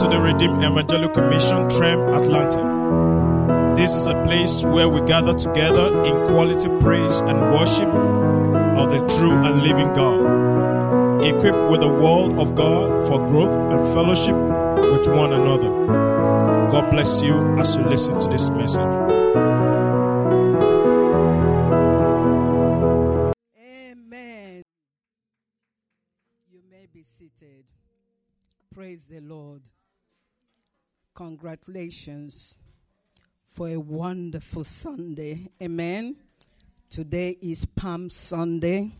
to 0.00 0.08
the 0.08 0.18
Redeemed 0.18 0.64
Evangelical 0.64 1.28
Mission, 1.28 1.68
Trem, 1.68 2.00
Atlanta. 2.14 3.74
This 3.76 3.94
is 3.94 4.06
a 4.06 4.14
place 4.24 4.62
where 4.62 4.88
we 4.88 5.02
gather 5.02 5.34
together 5.34 5.88
in 6.04 6.26
quality 6.26 6.70
praise 6.80 7.20
and 7.20 7.38
worship 7.52 7.88
of 8.80 8.90
the 8.90 9.06
true 9.18 9.36
and 9.36 9.62
living 9.62 9.92
God, 9.92 11.22
equipped 11.22 11.70
with 11.70 11.80
the 11.80 11.88
Word 11.88 12.38
of 12.38 12.54
God 12.54 13.06
for 13.06 13.18
growth 13.28 13.52
and 13.52 13.92
fellowship 13.92 14.34
with 14.90 15.06
one 15.08 15.34
another. 15.34 15.68
God 16.70 16.90
bless 16.90 17.20
you 17.20 17.34
as 17.58 17.76
you 17.76 17.82
listen 17.82 18.18
to 18.20 18.28
this 18.28 18.48
message. 18.48 18.80
Amen. 23.60 24.62
You 26.50 26.62
may 26.70 26.86
be 26.90 27.02
seated. 27.02 27.66
Praise 28.74 29.04
the 29.04 29.20
Lord. 29.20 29.60
Congratulations 31.20 32.56
for 33.50 33.68
a 33.68 33.76
wonderful 33.76 34.64
Sunday. 34.64 35.50
Amen. 35.62 36.16
Today 36.88 37.36
is 37.42 37.66
Palm 37.66 38.08
Sunday, 38.08 38.90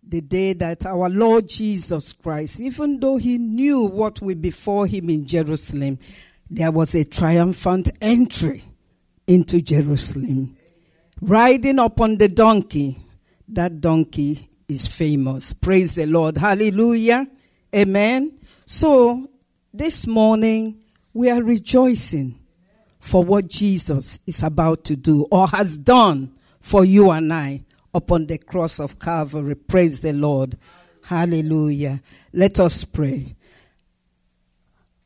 the 0.00 0.20
day 0.20 0.52
that 0.52 0.86
our 0.86 1.08
Lord 1.08 1.48
Jesus 1.48 2.12
Christ, 2.12 2.60
even 2.60 3.00
though 3.00 3.16
he 3.16 3.36
knew 3.36 3.80
what 3.80 4.22
would 4.22 4.40
before 4.40 4.86
him 4.86 5.10
in 5.10 5.26
Jerusalem, 5.26 5.98
there 6.48 6.70
was 6.70 6.94
a 6.94 7.02
triumphant 7.02 7.90
entry 8.00 8.62
into 9.26 9.60
Jerusalem. 9.60 10.56
Riding 11.20 11.80
upon 11.80 12.18
the 12.18 12.28
donkey, 12.28 12.96
that 13.48 13.80
donkey 13.80 14.48
is 14.68 14.86
famous. 14.86 15.52
Praise 15.52 15.96
the 15.96 16.06
Lord. 16.06 16.36
Hallelujah. 16.36 17.26
Amen. 17.74 18.38
So, 18.66 19.28
this 19.74 20.06
morning, 20.06 20.84
we 21.12 21.30
are 21.30 21.42
rejoicing 21.42 22.38
for 22.98 23.22
what 23.22 23.48
Jesus 23.48 24.20
is 24.26 24.42
about 24.42 24.84
to 24.84 24.96
do 24.96 25.26
or 25.30 25.48
has 25.48 25.78
done 25.78 26.34
for 26.60 26.84
you 26.84 27.10
and 27.10 27.32
I 27.32 27.64
upon 27.94 28.26
the 28.26 28.38
cross 28.38 28.78
of 28.78 28.98
Calvary. 28.98 29.54
Praise 29.54 30.00
the 30.00 30.12
Lord. 30.12 30.56
Hallelujah. 31.04 32.02
Let 32.32 32.60
us 32.60 32.84
pray. 32.84 33.34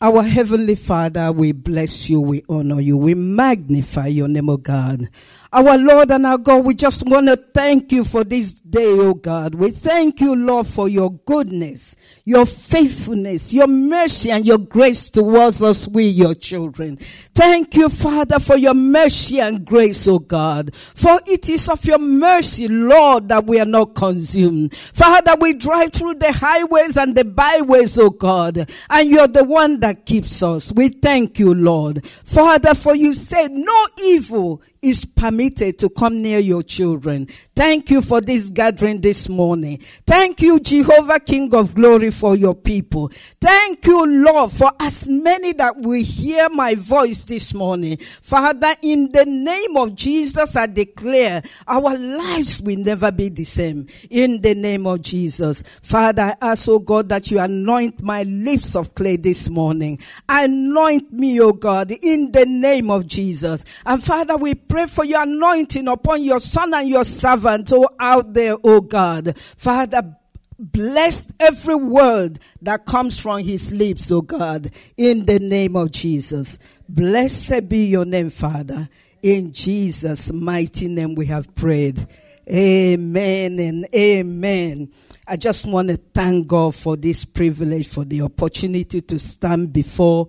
Our 0.01 0.25
Heavenly 0.25 0.75
Father, 0.75 1.31
we 1.31 1.53
bless 1.53 2.11
you, 2.11 2.21
we 2.21 2.43
honor 2.49 2.81
you, 2.81 2.97
we 2.97 3.15
magnify 3.15 4.09
your 4.09 4.27
name, 4.27 4.49
O 4.51 4.57
God. 4.57 5.09
Our 5.55 5.77
Lord 5.77 6.11
and 6.11 6.25
our 6.25 6.39
God, 6.39 6.65
we 6.65 6.75
just 6.75 7.07
want 7.07 7.27
to 7.27 7.37
thank 7.37 7.93
you 7.93 8.05
for 8.05 8.25
this 8.25 8.55
day, 8.63 8.97
O 8.99 9.13
God. 9.13 9.55
We 9.55 9.71
thank 9.71 10.23
you, 10.23 10.35
Lord, 10.35 10.67
for 10.67 10.89
your 10.89 11.13
goodness, 11.13 11.95
your 12.25 12.47
faithfulness, 12.47 13.53
your 13.53 13.67
mercy, 13.67 14.31
and 14.31 14.47
your 14.47 14.57
grace 14.57 15.11
towards 15.11 15.63
us, 15.63 15.87
we, 15.87 16.05
your 16.05 16.33
children. 16.33 16.97
Thank 17.35 17.75
you, 17.75 17.91
Father, 17.91 18.39
for 18.39 18.57
your 18.57 18.73
mercy 18.73 19.41
and 19.41 19.63
grace, 19.63 20.09
O 20.09 20.19
God. 20.21 20.75
For 20.75 21.21
it 21.27 21.51
is 21.51 21.69
of 21.69 21.85
your 21.85 21.99
mercy, 21.99 22.69
Lord, 22.69 23.29
that 23.29 23.45
we 23.45 23.61
are 23.61 23.67
not 23.67 23.95
consumed. 23.95 24.75
Father, 24.75 25.35
we 25.39 25.53
drive 25.53 25.93
through 25.93 26.15
the 26.15 26.33
highways 26.33 26.97
and 26.97 27.15
the 27.15 27.27
byways, 27.27 27.99
O 27.99 28.09
God, 28.09 28.71
and 28.89 29.11
you're 29.11 29.29
the 29.29 29.45
one 29.45 29.81
that 29.81 30.07
keeps 30.07 30.43
us. 30.43 30.73
We 30.73 30.89
thank 30.89 31.39
you, 31.39 31.53
Lord. 31.53 32.07
Father, 32.07 32.75
for 32.75 32.97
you 32.97 33.13
said 33.13 33.51
no 33.51 33.85
evil 34.03 34.63
is 34.83 35.05
permitted 35.05 35.79
to 35.79 35.89
come 35.89 36.21
near 36.21 36.41
your 36.41 36.63
children. 36.63 37.29
Thank 37.55 37.89
you 37.89 38.03
for 38.03 38.21
this 38.21 38.51
gathering 38.51 39.01
this 39.01 39.29
morning. 39.29 39.79
Thank 40.07 40.43
you, 40.43 40.59
Jehovah, 40.59 41.21
King 41.21 41.55
of 41.55 41.77
glory, 41.77 42.11
for 42.11 42.35
your 42.35 42.57
people. 42.57 43.09
Thank 43.41 43.87
you, 43.87 44.05
Lord, 44.25 44.51
for 44.51 44.73
as 44.81 45.07
many 45.07 45.53
that 45.53 45.77
will 45.77 46.03
hear 46.03 46.49
my 46.49 46.75
voice 46.75 47.25
this 47.25 47.55
morning. 47.55 47.99
Father, 47.99 48.75
in 48.83 49.09
the 49.13 49.25
name 49.25 49.77
of 49.77 49.95
Jesus, 49.95 50.57
I 50.57 50.67
declare 50.67 51.43
our 51.69 51.97
lives 51.97 52.61
will 52.61 52.79
never 52.79 53.13
be 53.13 53.29
the 53.29 53.45
same. 53.45 53.87
In 54.11 54.41
the 54.43 54.57
name 54.57 54.89
of 54.89 55.01
Jesus. 55.03 55.63
Father, 55.83 56.35
I 56.41 56.51
ask, 56.53 56.69
oh 56.69 56.81
God, 56.81 57.09
that 57.11 57.31
you 57.31 57.39
anoint 57.39 58.03
my 58.03 58.25
lips 58.25 58.75
of 58.75 58.97
clay 58.97 59.17
this 59.17 59.49
morning. 59.49 60.01
Anoint 60.29 61.13
me, 61.13 61.41
oh 61.41 61.53
God, 61.53 61.93
in 61.93 62.33
the 62.33 62.47
name 62.47 62.91
of 62.91 63.07
Jesus. 63.07 63.65
And 63.87 64.03
Father, 64.03 64.37
we 64.37 64.55
pray 64.73 64.87
for 64.87 65.05
your 65.05 65.23
anointing 65.23 65.87
upon 65.87 66.23
your 66.23 66.41
son 66.41 66.73
and 66.73 66.89
your 66.89 67.05
servant, 67.05 67.71
oh, 67.75 67.87
out 68.01 68.33
there, 68.33 68.57
oh 68.65 68.81
God. 68.81 69.37
Father, 69.37 70.17
bless 70.59 71.31
every 71.39 71.75
word 71.75 72.39
that 72.63 72.87
comes 72.87 73.19
from 73.19 73.41
his 73.41 73.71
lips, 73.71 74.11
oh 74.11 74.23
God, 74.23 74.71
in 74.97 75.27
the 75.27 75.39
name 75.41 75.77
of 75.77 75.93
Jesus. 75.93 76.59
Blessed 76.89 77.69
be 77.69 77.85
your 77.85 78.07
name, 78.07 78.31
Father. 78.31 78.89
In 79.23 79.53
Jesus' 79.53 80.33
mighty 80.33 80.89
name 80.89 81.17
we 81.17 81.27
have 81.27 81.55
prayed. 81.55 82.07
Amen 82.51 83.59
and 83.59 83.87
amen. 83.95 84.91
I 85.29 85.37
just 85.37 85.67
want 85.67 85.89
to 85.89 85.99
thank 85.99 86.47
God 86.47 86.75
for 86.75 86.97
this 86.97 87.27
privilege, 87.27 87.89
for 87.89 88.07
the 88.07 88.23
opportunity 88.23 89.03
to 89.03 89.19
stand 89.19 89.75
before 89.75 90.29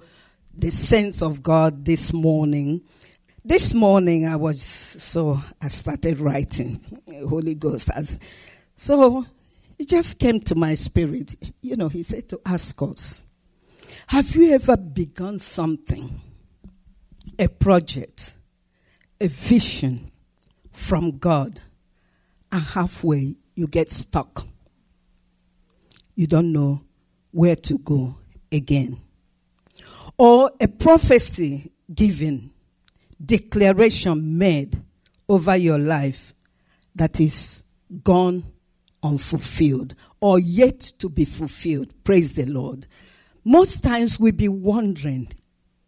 the 0.53 0.69
saints 0.69 1.21
of 1.21 1.41
God 1.41 1.85
this 1.85 2.11
morning. 2.11 2.81
This 3.45 3.73
morning 3.73 4.25
I 4.25 4.37
was 4.37 4.61
so 4.61 5.37
I 5.61 5.67
started 5.67 6.19
writing 6.19 6.79
Holy 7.27 7.55
Ghost 7.55 7.89
as 7.93 8.17
so 8.77 9.25
it 9.77 9.89
just 9.89 10.17
came 10.17 10.39
to 10.41 10.55
my 10.55 10.75
spirit. 10.75 11.35
You 11.61 11.75
know, 11.75 11.89
he 11.89 12.03
said 12.03 12.29
to 12.29 12.39
ask 12.45 12.81
us, 12.81 13.25
have 14.07 14.33
you 14.33 14.53
ever 14.53 14.77
begun 14.77 15.39
something, 15.39 16.21
a 17.37 17.49
project, 17.49 18.37
a 19.19 19.27
vision 19.27 20.09
from 20.71 21.17
God, 21.17 21.59
and 22.49 22.61
halfway 22.61 23.35
you 23.55 23.67
get 23.67 23.91
stuck? 23.91 24.47
You 26.15 26.27
don't 26.27 26.53
know 26.53 26.81
where 27.31 27.57
to 27.57 27.77
go 27.79 28.15
again. 28.53 28.95
Or 30.17 30.49
a 30.61 30.69
prophecy 30.69 31.73
given, 31.93 32.52
declaration 33.25 34.37
made 34.37 34.81
over 35.29 35.55
your 35.55 35.79
life 35.79 36.33
that 36.95 37.19
is 37.19 37.63
gone 38.03 38.43
unfulfilled 39.01 39.95
or 40.21 40.39
yet 40.39 40.79
to 40.79 41.09
be 41.09 41.25
fulfilled. 41.25 41.93
Praise 42.03 42.35
the 42.35 42.45
Lord. 42.45 42.87
Most 43.43 43.83
times 43.83 44.19
we 44.19 44.31
be 44.31 44.47
wondering, 44.47 45.27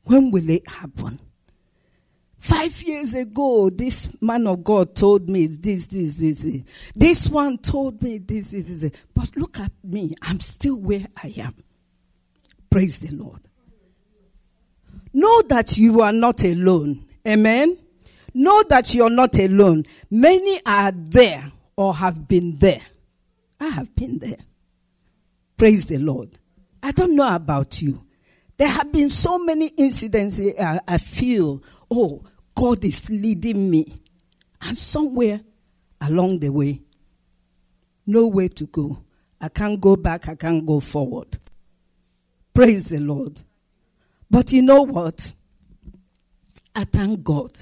when 0.03 0.31
will 0.31 0.50
it 0.50 0.69
happen? 0.69 1.19
Five 2.38 2.84
years 2.84 3.16
ago, 3.16 3.72
this 3.72 4.22
man 4.22 4.46
of 4.46 4.63
God 4.63 4.96
told 4.96 5.29
me 5.29 5.47
this, 5.47 5.88
this, 5.88 6.16
this, 6.16 6.44
this. 6.44 6.63
This 6.94 7.29
one 7.29 7.57
told 7.57 8.03
me 8.03 8.19
this, 8.19 8.52
this, 8.52 8.81
this. 8.81 8.91
But 9.16 9.35
look 9.35 9.59
at 9.59 9.72
me. 9.84 10.13
I'm 10.22 10.40
still 10.40 10.75
where 10.75 11.07
I 11.23 11.34
am. 11.38 11.56
Praise 12.69 13.00
the 13.00 13.16
Lord. 13.16 13.40
Know 15.12 15.41
that 15.44 15.78
you 15.78 16.02
are 16.02 16.12
not 16.12 16.44
alone. 16.44 17.04
Amen. 17.28 17.78
Know 18.34 18.63
that 18.69 18.94
you're 18.94 19.09
not 19.09 19.36
alone. 19.36 19.84
Many 20.12 20.62
are 20.66 20.91
there 20.91 21.52
or 21.75 21.94
have 21.96 22.28
been 22.28 22.58
there. 22.58 22.81
I 23.59 23.68
have 23.68 23.96
been 23.96 24.19
there. 24.19 24.38
Praise 25.58 25.88
the 25.88 25.97
Lord. 25.97 26.38
I 26.84 26.91
don't 26.91 27.16
know 27.16 27.34
about 27.34 27.81
you. 27.81 28.06
There 28.58 28.68
have 28.68 28.91
been 28.91 29.09
so 29.09 29.38
many 29.38 29.68
incidents 29.68 30.40
I, 30.59 30.80
I 30.88 30.97
feel, 30.97 31.64
oh, 31.90 32.24
God 32.53 32.84
is 32.85 33.09
leading 33.09 33.69
me. 33.69 33.85
And 34.62 34.78
somewhere 34.78 35.41
along 36.02 36.40
the 36.40 36.50
way, 36.50 36.81
nowhere 38.06 38.50
to 38.50 38.66
go. 38.68 39.03
I 39.40 39.50
can't 39.50 39.80
go 39.80 39.96
back, 39.96 40.28
I 40.28 40.35
can't 40.35 40.66
go 40.66 40.80
forward. 40.80 41.38
Praise 42.53 42.90
the 42.90 42.99
Lord. 42.99 43.41
But 44.29 44.52
you 44.52 44.61
know 44.61 44.84
what? 44.84 45.34
I 46.75 46.83
thank 46.83 47.23
God 47.23 47.57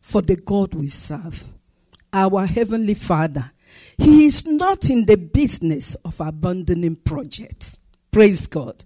for 0.00 0.20
the 0.20 0.36
God 0.36 0.74
we 0.74 0.88
serve, 0.88 1.44
our 2.12 2.44
Heavenly 2.44 2.94
Father. 2.94 3.52
He 3.96 4.26
is 4.26 4.44
not 4.46 4.90
in 4.90 5.06
the 5.06 5.16
business 5.16 5.94
of 6.04 6.20
abandoning 6.20 6.96
projects. 6.96 7.78
Praise 8.10 8.46
God. 8.46 8.84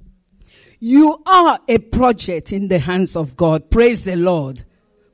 You 0.79 1.23
are 1.27 1.59
a 1.67 1.79
project 1.79 2.53
in 2.53 2.69
the 2.69 2.79
hands 2.79 3.17
of 3.17 3.37
God. 3.37 3.71
Praise 3.71 4.05
the 4.05 4.17
Lord. 4.17 4.65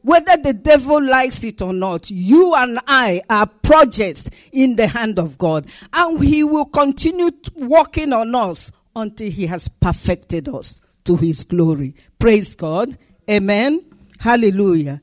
Whether 0.02 0.36
the 0.36 0.54
devil 0.54 1.02
likes 1.02 1.44
it 1.44 1.62
or 1.62 1.72
not, 1.72 2.10
you 2.10 2.54
and 2.54 2.80
I 2.86 3.22
are 3.28 3.46
projects 3.46 4.30
in 4.52 4.76
the 4.76 4.86
hand 4.86 5.18
of 5.18 5.38
God. 5.38 5.66
And 5.92 6.22
he 6.22 6.42
will 6.42 6.64
continue 6.64 7.30
working 7.56 8.12
on 8.12 8.34
us 8.34 8.72
until 8.96 9.30
he 9.30 9.46
has 9.46 9.68
perfected 9.68 10.48
us 10.48 10.80
to 11.04 11.16
his 11.16 11.44
glory. 11.44 11.94
Praise 12.18 12.56
God. 12.56 12.96
Amen. 13.28 13.89
Hallelujah. 14.20 15.00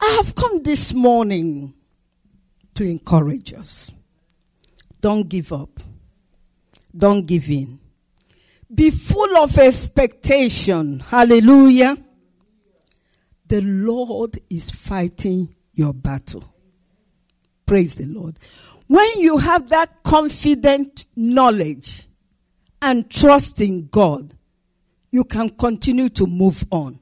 I 0.00 0.06
have 0.16 0.34
come 0.34 0.60
this 0.60 0.92
morning 0.92 1.72
to 2.74 2.82
encourage 2.82 3.54
us. 3.54 3.92
Don't 5.00 5.28
give 5.28 5.52
up. 5.52 5.78
Don't 6.94 7.24
give 7.24 7.48
in. 7.48 7.78
Be 8.74 8.90
full 8.90 9.36
of 9.36 9.56
expectation. 9.56 10.98
Hallelujah. 10.98 11.96
The 13.46 13.60
Lord 13.60 14.40
is 14.50 14.72
fighting 14.72 15.54
your 15.72 15.94
battle. 15.94 16.42
Praise 17.66 17.94
the 17.94 18.06
Lord. 18.06 18.36
When 18.88 19.20
you 19.20 19.38
have 19.38 19.68
that 19.68 20.02
confident 20.02 21.06
knowledge 21.14 22.08
and 22.82 23.08
trust 23.08 23.60
in 23.60 23.86
God, 23.86 24.34
you 25.10 25.22
can 25.22 25.50
continue 25.50 26.08
to 26.08 26.26
move 26.26 26.64
on. 26.72 26.98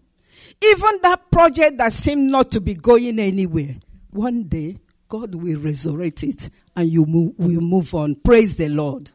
Even 0.70 0.98
that 1.02 1.30
project 1.30 1.78
that 1.78 1.92
seemed 1.92 2.30
not 2.30 2.50
to 2.52 2.60
be 2.60 2.74
going 2.74 3.18
anywhere, 3.18 3.76
one 4.10 4.44
day 4.44 4.78
God 5.08 5.34
will 5.34 5.58
resurrect 5.60 6.22
it 6.22 6.48
and 6.76 6.88
you 6.88 7.04
move, 7.06 7.34
will 7.36 7.60
move 7.60 7.94
on. 7.94 8.14
Praise 8.16 8.56
the 8.56 8.68
Lord. 8.68 9.10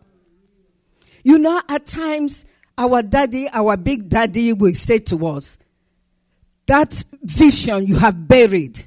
You 1.24 1.38
know, 1.38 1.62
at 1.68 1.86
times, 1.86 2.46
our 2.78 3.02
daddy, 3.02 3.48
our 3.52 3.78
big 3.78 4.10
daddy 4.10 4.54
will 4.54 4.74
say 4.74 5.00
to 5.00 5.28
us, 5.28 5.58
that 6.68 7.04
vision 7.24 7.88
you 7.88 7.98
have 7.98 8.28
buried, 8.28 8.86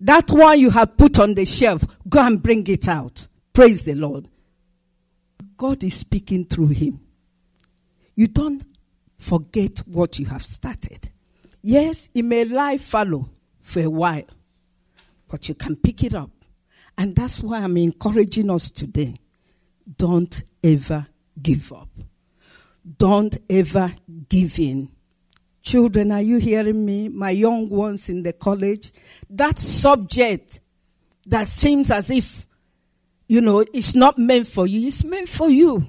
that 0.00 0.30
one 0.30 0.60
you 0.60 0.70
have 0.70 0.96
put 0.96 1.18
on 1.18 1.34
the 1.34 1.44
shelf, 1.44 1.84
go 2.08 2.24
and 2.24 2.42
bring 2.42 2.66
it 2.68 2.86
out. 2.88 3.26
Praise 3.52 3.84
the 3.84 3.94
Lord. 3.94 4.28
God 5.56 5.82
is 5.82 5.94
speaking 5.94 6.44
through 6.44 6.68
him. 6.68 7.00
You 8.14 8.28
don't 8.28 8.62
forget 9.18 9.78
what 9.86 10.18
you 10.18 10.26
have 10.26 10.44
started. 10.44 11.10
Yes, 11.68 12.08
it 12.14 12.22
may 12.22 12.46
lie 12.46 12.78
fallow 12.78 13.28
for 13.60 13.80
a 13.80 13.90
while, 13.90 14.24
but 15.28 15.50
you 15.50 15.54
can 15.54 15.76
pick 15.76 16.02
it 16.02 16.14
up. 16.14 16.30
And 16.96 17.14
that's 17.14 17.42
why 17.42 17.58
I'm 17.58 17.76
encouraging 17.76 18.48
us 18.48 18.70
today. 18.70 19.16
Don't 19.98 20.42
ever 20.64 21.06
give 21.42 21.70
up. 21.74 21.90
Don't 22.96 23.36
ever 23.50 23.92
give 24.30 24.58
in. 24.58 24.88
Children, 25.60 26.10
are 26.12 26.22
you 26.22 26.38
hearing 26.38 26.86
me? 26.86 27.10
My 27.10 27.32
young 27.32 27.68
ones 27.68 28.08
in 28.08 28.22
the 28.22 28.32
college. 28.32 28.90
That 29.28 29.58
subject 29.58 30.60
that 31.26 31.46
seems 31.46 31.90
as 31.90 32.10
if, 32.10 32.46
you 33.26 33.42
know, 33.42 33.62
it's 33.74 33.94
not 33.94 34.16
meant 34.16 34.46
for 34.46 34.66
you, 34.66 34.88
it's 34.88 35.04
meant 35.04 35.28
for 35.28 35.50
you. 35.50 35.86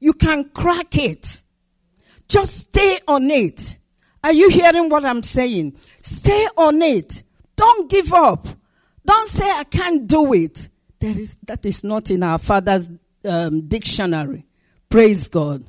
You 0.00 0.14
can 0.14 0.50
crack 0.50 0.98
it. 0.98 1.44
Just 2.28 2.56
stay 2.56 2.98
on 3.06 3.30
it. 3.30 3.78
Are 4.24 4.32
you 4.32 4.48
hearing 4.48 4.88
what 4.88 5.04
I'm 5.04 5.22
saying? 5.22 5.76
Stay 6.02 6.48
on 6.56 6.82
it. 6.82 7.22
Don't 7.54 7.88
give 7.90 8.12
up. 8.12 8.48
Don't 9.04 9.28
say, 9.28 9.48
I 9.48 9.64
can't 9.64 10.06
do 10.06 10.32
it. 10.32 10.70
That 10.98 11.16
is, 11.16 11.36
that 11.46 11.64
is 11.66 11.84
not 11.84 12.10
in 12.10 12.22
our 12.22 12.38
Father's 12.38 12.90
um, 13.24 13.68
dictionary. 13.68 14.46
Praise 14.88 15.28
God. 15.28 15.62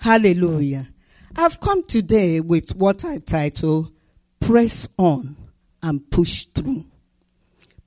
Hallelujah. 0.00 0.88
I've 1.36 1.60
come 1.60 1.84
today 1.84 2.40
with 2.40 2.74
what 2.74 3.04
I 3.04 3.18
title 3.18 3.92
Press 4.40 4.88
On 4.98 5.36
and 5.80 6.10
Push 6.10 6.46
Through. 6.46 6.86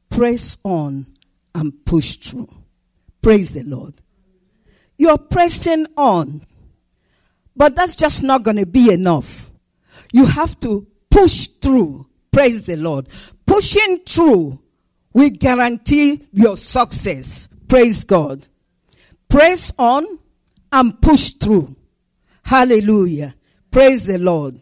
Press 0.10 0.58
on 0.64 1.08
and 1.54 1.86
push 1.86 2.16
through. 2.16 2.50
Praise 3.22 3.54
the 3.54 3.64
Lord. 3.64 3.96
You're 4.98 5.18
pressing 5.18 5.88
on, 5.98 6.46
but 7.56 7.76
that's 7.76 7.96
just 7.96 8.24
not 8.24 8.44
going 8.44 8.58
to 8.58 8.66
be 8.66 8.92
enough. 8.92 9.49
You 10.12 10.26
have 10.26 10.60
to 10.62 10.88
push 11.10 11.48
through. 11.48 12.08
Praise 12.32 12.66
the 12.66 12.76
Lord. 12.76 13.08
Pushing 13.46 14.00
through 14.06 14.60
will 15.14 15.30
guarantee 15.32 16.22
your 16.32 16.58
success. 16.58 17.48
Praise 17.68 18.04
God. 18.04 18.48
Press 19.28 19.74
on 19.78 20.06
and 20.72 21.02
push 21.02 21.32
through. 21.32 21.76
Hallelujah. 22.44 23.36
Praise 23.72 24.08
the 24.08 24.18
Lord. 24.18 24.60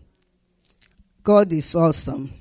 God 1.23 1.51
is 1.53 1.75
awesome. 1.75 2.33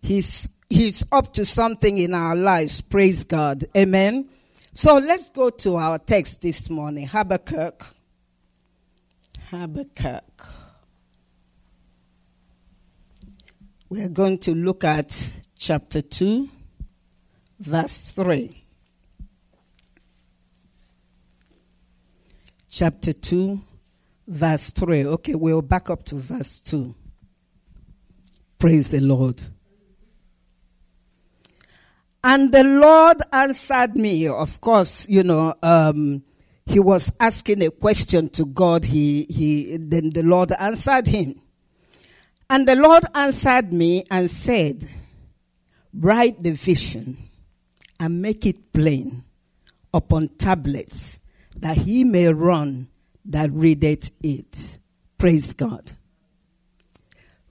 He's 0.00 0.48
He's 0.68 1.04
up 1.12 1.32
to 1.34 1.44
something 1.44 1.98
in 1.98 2.14
our 2.14 2.34
lives. 2.34 2.80
Praise 2.80 3.24
God. 3.24 3.64
Amen. 3.76 4.28
So 4.72 4.96
let's 4.96 5.30
go 5.30 5.50
to 5.50 5.76
our 5.76 5.98
text 5.98 6.42
this 6.42 6.68
morning. 6.68 7.06
Habakkuk. 7.06 7.86
Habakkuk. 9.50 10.63
We're 13.90 14.08
going 14.08 14.38
to 14.38 14.54
look 14.54 14.82
at 14.82 15.32
chapter 15.58 16.00
2, 16.00 16.48
verse 17.60 18.10
3. 18.12 18.64
Chapter 22.70 23.12
2, 23.12 23.60
verse 24.26 24.70
3. 24.70 25.06
Okay, 25.06 25.34
we'll 25.34 25.60
back 25.60 25.90
up 25.90 26.02
to 26.04 26.16
verse 26.16 26.60
2. 26.60 26.94
Praise 28.58 28.90
the 28.90 29.00
Lord. 29.00 29.42
And 32.24 32.50
the 32.52 32.64
Lord 32.64 33.18
answered 33.34 33.96
me. 33.96 34.28
Of 34.28 34.62
course, 34.62 35.06
you 35.10 35.22
know, 35.22 35.54
um, 35.62 36.22
he 36.64 36.80
was 36.80 37.12
asking 37.20 37.62
a 37.62 37.70
question 37.70 38.30
to 38.30 38.46
God. 38.46 38.86
He, 38.86 39.26
he, 39.28 39.76
then 39.78 40.08
the 40.10 40.22
Lord 40.22 40.52
answered 40.58 41.06
him. 41.06 41.34
And 42.54 42.68
the 42.68 42.76
Lord 42.76 43.02
answered 43.16 43.72
me 43.72 44.04
and 44.08 44.30
said, 44.30 44.88
Write 45.92 46.40
the 46.40 46.52
vision 46.52 47.16
and 47.98 48.22
make 48.22 48.46
it 48.46 48.72
plain 48.72 49.24
upon 49.92 50.28
tablets 50.38 51.18
that 51.56 51.78
he 51.78 52.04
may 52.04 52.32
run 52.32 52.86
that 53.24 53.50
readeth 53.50 54.12
it. 54.22 54.78
Praise 55.18 55.52
God. 55.52 55.94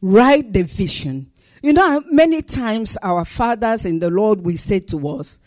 Write 0.02 0.54
the 0.54 0.64
vision. 0.64 1.30
You 1.62 1.74
know, 1.74 2.02
many 2.10 2.42
times 2.42 2.98
our 3.04 3.26
fathers 3.26 3.86
in 3.86 4.00
the 4.00 4.10
Lord 4.10 4.40
will 4.46 4.56
say 4.56 4.80
to 4.80 5.10
us, 5.10 5.38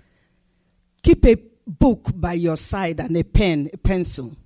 Keep 1.03 1.25
a 1.25 1.37
book 1.67 2.11
by 2.15 2.35
your 2.35 2.59
side 2.59 3.01
and 3.01 3.17
a 3.17 3.25
pen, 3.25 3.71
a 3.73 3.79
pencil. 3.79 4.37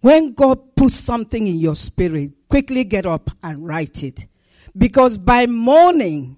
When 0.00 0.32
God 0.32 0.74
puts 0.74 0.94
something 0.94 1.46
in 1.46 1.58
your 1.58 1.74
spirit, 1.74 2.30
quickly 2.50 2.84
get 2.84 3.06
up 3.06 3.30
and 3.42 3.66
write 3.66 4.02
it. 4.02 4.26
Because 4.76 5.16
by 5.16 5.46
morning, 5.46 6.36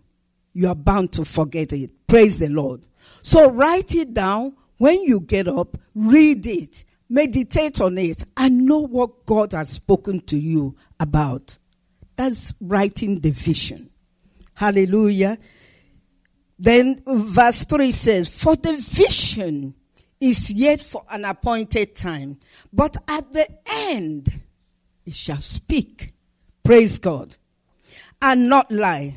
you 0.53 0.69
are 0.69 0.75
bound 0.75 1.13
to 1.15 1.25
forget 1.25 1.73
it. 1.73 1.91
Praise 2.07 2.39
the 2.39 2.49
Lord. 2.49 2.87
So 3.23 3.51
write 3.51 3.95
it 3.95 4.15
down. 4.15 4.55
When 4.77 5.03
you 5.03 5.21
get 5.21 5.49
up, 5.49 5.79
read 5.95 6.47
it, 6.47 6.85
meditate 7.09 7.81
on 7.81 7.99
it, 7.99 8.25
and 8.37 8.67
know 8.67 8.81
what 8.81 9.27
God 9.27 9.53
has 9.53 9.71
spoken 9.71 10.21
to 10.23 10.39
you 10.39 10.77
about. 10.99 11.59
That's 12.17 12.53
writing 12.61 13.21
the 13.21 13.31
vision. 13.31 13.91
Hallelujah. 14.55 15.39
Then 16.59 17.03
verse 17.07 17.65
3 17.65 17.91
says, 17.91 18.29
For 18.29 18.57
the 18.57 18.77
vision 18.77 19.75
is 20.21 20.51
yet 20.51 20.81
for 20.81 21.05
an 21.11 21.25
appointed 21.25 21.95
time, 21.95 22.39
but 22.73 22.97
at 23.09 23.33
the 23.33 23.49
end 23.67 24.43
it 25.05 25.15
shall 25.15 25.41
speak. 25.41 26.13
Praise 26.63 26.99
God. 26.99 27.37
And 28.21 28.49
not 28.49 28.71
lie. 28.71 29.15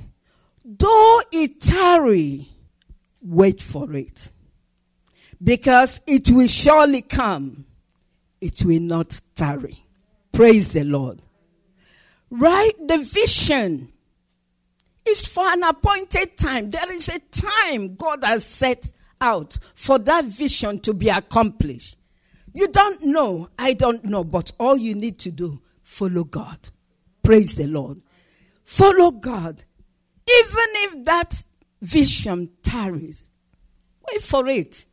Though 0.64 1.22
it 1.32 1.60
tarry, 1.60 2.50
wait 3.22 3.62
for 3.62 3.94
it. 3.94 4.32
Because 5.44 6.02
it 6.08 6.30
will 6.30 6.48
surely 6.48 7.02
come, 7.02 7.66
it 8.42 8.64
will 8.64 8.82
not 8.82 9.22
tarry. 9.36 9.78
Praise 10.32 10.74
the 10.74 10.84
Lord. 10.84 11.22
Right? 12.32 12.74
the 12.88 12.98
vision 12.98 13.94
is 15.08 15.26
for 15.28 15.46
an 15.46 15.64
appointed 15.64 16.36
time. 16.38 16.72
There 16.72 16.92
is 16.92 17.10
a 17.10 17.20
time 17.20 17.96
God 17.96 18.24
has 18.24 18.44
set 18.44 18.92
out 19.22 19.58
for 19.76 20.00
that 20.00 20.26
vision 20.26 20.80
to 20.80 20.94
be 20.94 21.10
accomplished. 21.10 21.98
You 22.54 22.68
don't 22.70 23.04
know, 23.04 23.50
I 23.60 23.74
don't 23.74 24.04
know, 24.06 24.24
but 24.24 24.52
all 24.60 24.78
you 24.78 24.96
need 24.96 25.20
to 25.20 25.32
do, 25.32 25.62
follow 25.86 26.24
God. 26.24 26.58
Praise 27.24 27.56
the 27.56 27.68
Lord. 27.68 28.02
Follow 28.64 29.12
God. 29.12 29.64
Even 30.28 30.66
if 30.76 31.06
that 31.06 31.46
vision 31.82 32.50
tarries, 32.64 33.24
wait 34.10 34.22
for 34.22 34.48
it. 34.48 34.86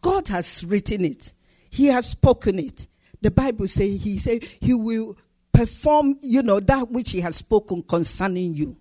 God 0.00 0.28
has 0.28 0.64
written 0.64 1.04
it. 1.04 1.34
He 1.70 1.86
has 1.86 2.08
spoken 2.10 2.58
it. 2.58 2.88
The 3.20 3.30
Bible 3.30 3.68
says 3.68 4.02
he 4.02 4.18
said 4.18 4.42
he 4.42 4.74
will 4.74 5.16
perform, 5.52 6.16
you 6.22 6.42
know, 6.42 6.58
that 6.58 6.90
which 6.90 7.10
he 7.12 7.20
has 7.20 7.36
spoken 7.36 7.82
concerning 7.82 8.54
you. 8.54 8.76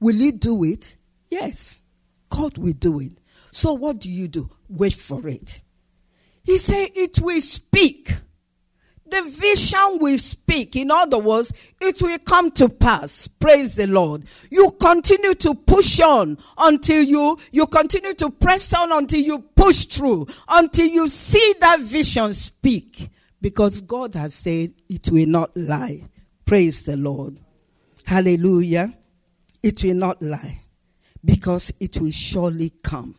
Will 0.00 0.16
he 0.16 0.30
do 0.30 0.64
it? 0.64 0.96
Yes. 1.28 1.82
God 2.30 2.56
will 2.58 2.72
do 2.72 3.00
it. 3.00 3.18
So 3.50 3.72
what 3.72 4.00
do 4.00 4.10
you 4.10 4.28
do? 4.28 4.50
Wait 4.68 4.94
for 4.94 5.26
it. 5.28 5.62
He 6.44 6.58
said 6.58 6.90
it 6.94 7.18
will 7.20 7.40
speak. 7.40 8.12
The 9.08 9.22
vision 9.22 9.98
will 10.00 10.18
speak. 10.18 10.76
In 10.76 10.90
other 10.90 11.18
words, 11.18 11.52
it 11.80 12.02
will 12.02 12.18
come 12.18 12.50
to 12.52 12.68
pass. 12.68 13.28
Praise 13.28 13.76
the 13.76 13.86
Lord. 13.86 14.24
You 14.50 14.72
continue 14.72 15.34
to 15.34 15.54
push 15.54 16.00
on 16.00 16.38
until 16.58 17.02
you, 17.02 17.38
you 17.52 17.66
continue 17.66 18.14
to 18.14 18.30
press 18.30 18.74
on 18.74 18.92
until 18.92 19.20
you 19.20 19.38
push 19.38 19.84
through, 19.84 20.26
until 20.48 20.86
you 20.86 21.08
see 21.08 21.54
that 21.60 21.80
vision 21.80 22.34
speak. 22.34 23.10
Because 23.40 23.80
God 23.80 24.14
has 24.14 24.34
said 24.34 24.72
it 24.88 25.08
will 25.10 25.28
not 25.28 25.56
lie. 25.56 26.02
Praise 26.44 26.84
the 26.84 26.96
Lord. 26.96 27.40
Hallelujah. 28.04 28.92
It 29.62 29.82
will 29.84 29.94
not 29.94 30.22
lie 30.22 30.60
because 31.24 31.72
it 31.80 31.98
will 31.98 32.12
surely 32.12 32.70
come. 32.82 33.14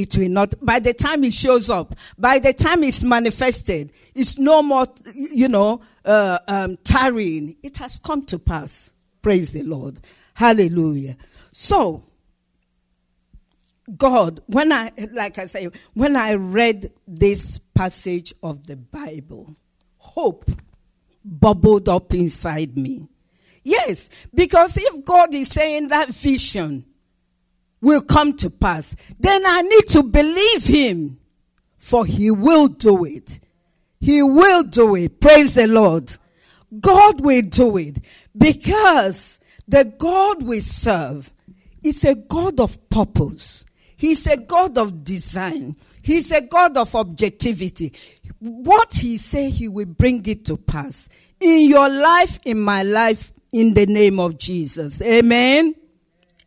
It 0.00 0.16
will 0.16 0.30
not, 0.30 0.54
by 0.64 0.80
the 0.80 0.94
time 0.94 1.24
it 1.24 1.34
shows 1.34 1.68
up, 1.68 1.94
by 2.16 2.38
the 2.38 2.54
time 2.54 2.82
it's 2.82 3.02
manifested, 3.02 3.92
it's 4.14 4.38
no 4.38 4.62
more, 4.62 4.86
you 5.14 5.46
know, 5.46 5.82
uh, 6.06 6.38
um, 6.48 6.78
tarrying. 6.84 7.56
It 7.62 7.76
has 7.76 7.98
come 7.98 8.24
to 8.26 8.38
pass. 8.38 8.92
Praise 9.20 9.52
the 9.52 9.62
Lord. 9.62 10.00
Hallelujah. 10.32 11.18
So, 11.52 12.02
God, 13.98 14.40
when 14.46 14.72
I, 14.72 14.92
like 15.12 15.36
I 15.36 15.44
say, 15.44 15.68
when 15.92 16.16
I 16.16 16.34
read 16.34 16.90
this 17.06 17.58
passage 17.58 18.32
of 18.42 18.66
the 18.66 18.76
Bible, 18.76 19.54
hope 19.98 20.50
bubbled 21.22 21.90
up 21.90 22.14
inside 22.14 22.78
me. 22.78 23.10
Yes, 23.62 24.08
because 24.34 24.78
if 24.78 25.04
God 25.04 25.34
is 25.34 25.48
saying 25.48 25.88
that 25.88 26.08
vision 26.08 26.86
will 27.80 28.02
come 28.02 28.36
to 28.36 28.50
pass, 28.50 28.94
then 29.18 29.42
I 29.46 29.62
need 29.62 29.86
to 29.88 30.02
believe 30.02 30.64
Him, 30.64 31.18
for 31.78 32.04
He 32.04 32.30
will 32.30 32.68
do 32.68 33.04
it. 33.04 33.40
He 34.00 34.22
will 34.22 34.62
do 34.64 34.94
it. 34.96 35.20
Praise 35.20 35.54
the 35.54 35.66
Lord. 35.66 36.16
God 36.78 37.20
will 37.20 37.42
do 37.42 37.76
it 37.76 37.98
because 38.36 39.40
the 39.66 39.84
God 39.84 40.42
we 40.42 40.60
serve 40.60 41.30
is 41.82 42.04
a 42.04 42.14
God 42.14 42.60
of 42.60 42.88
purpose. 42.88 43.64
He's 43.96 44.26
a 44.26 44.36
God 44.36 44.78
of 44.78 45.04
design. 45.04 45.76
He's 46.02 46.32
a 46.32 46.40
God 46.40 46.76
of 46.76 46.94
objectivity. 46.94 47.92
What 48.38 48.94
he 48.94 49.18
say 49.18 49.50
he 49.50 49.68
will 49.68 49.86
bring 49.86 50.24
it 50.26 50.46
to 50.46 50.56
pass 50.56 51.08
in 51.38 51.68
your 51.68 51.88
life, 51.88 52.38
in 52.44 52.60
my 52.60 52.82
life, 52.82 53.32
in 53.52 53.74
the 53.74 53.86
name 53.86 54.18
of 54.18 54.38
Jesus. 54.38 55.02
Amen. 55.02 55.74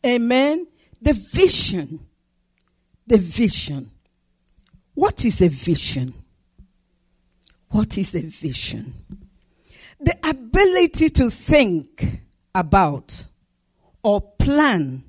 Amen. 0.06 0.68
The 1.04 1.12
vision. 1.12 2.00
The 3.06 3.18
vision. 3.18 3.92
What 4.94 5.26
is 5.26 5.42
a 5.42 5.50
vision? 5.50 6.14
What 7.72 7.98
is 7.98 8.16
a 8.16 8.22
vision? 8.22 8.94
The 10.00 10.16
ability 10.24 11.10
to 11.10 11.30
think 11.30 12.22
about 12.56 13.28
or 14.02 14.22
plan 14.22 15.04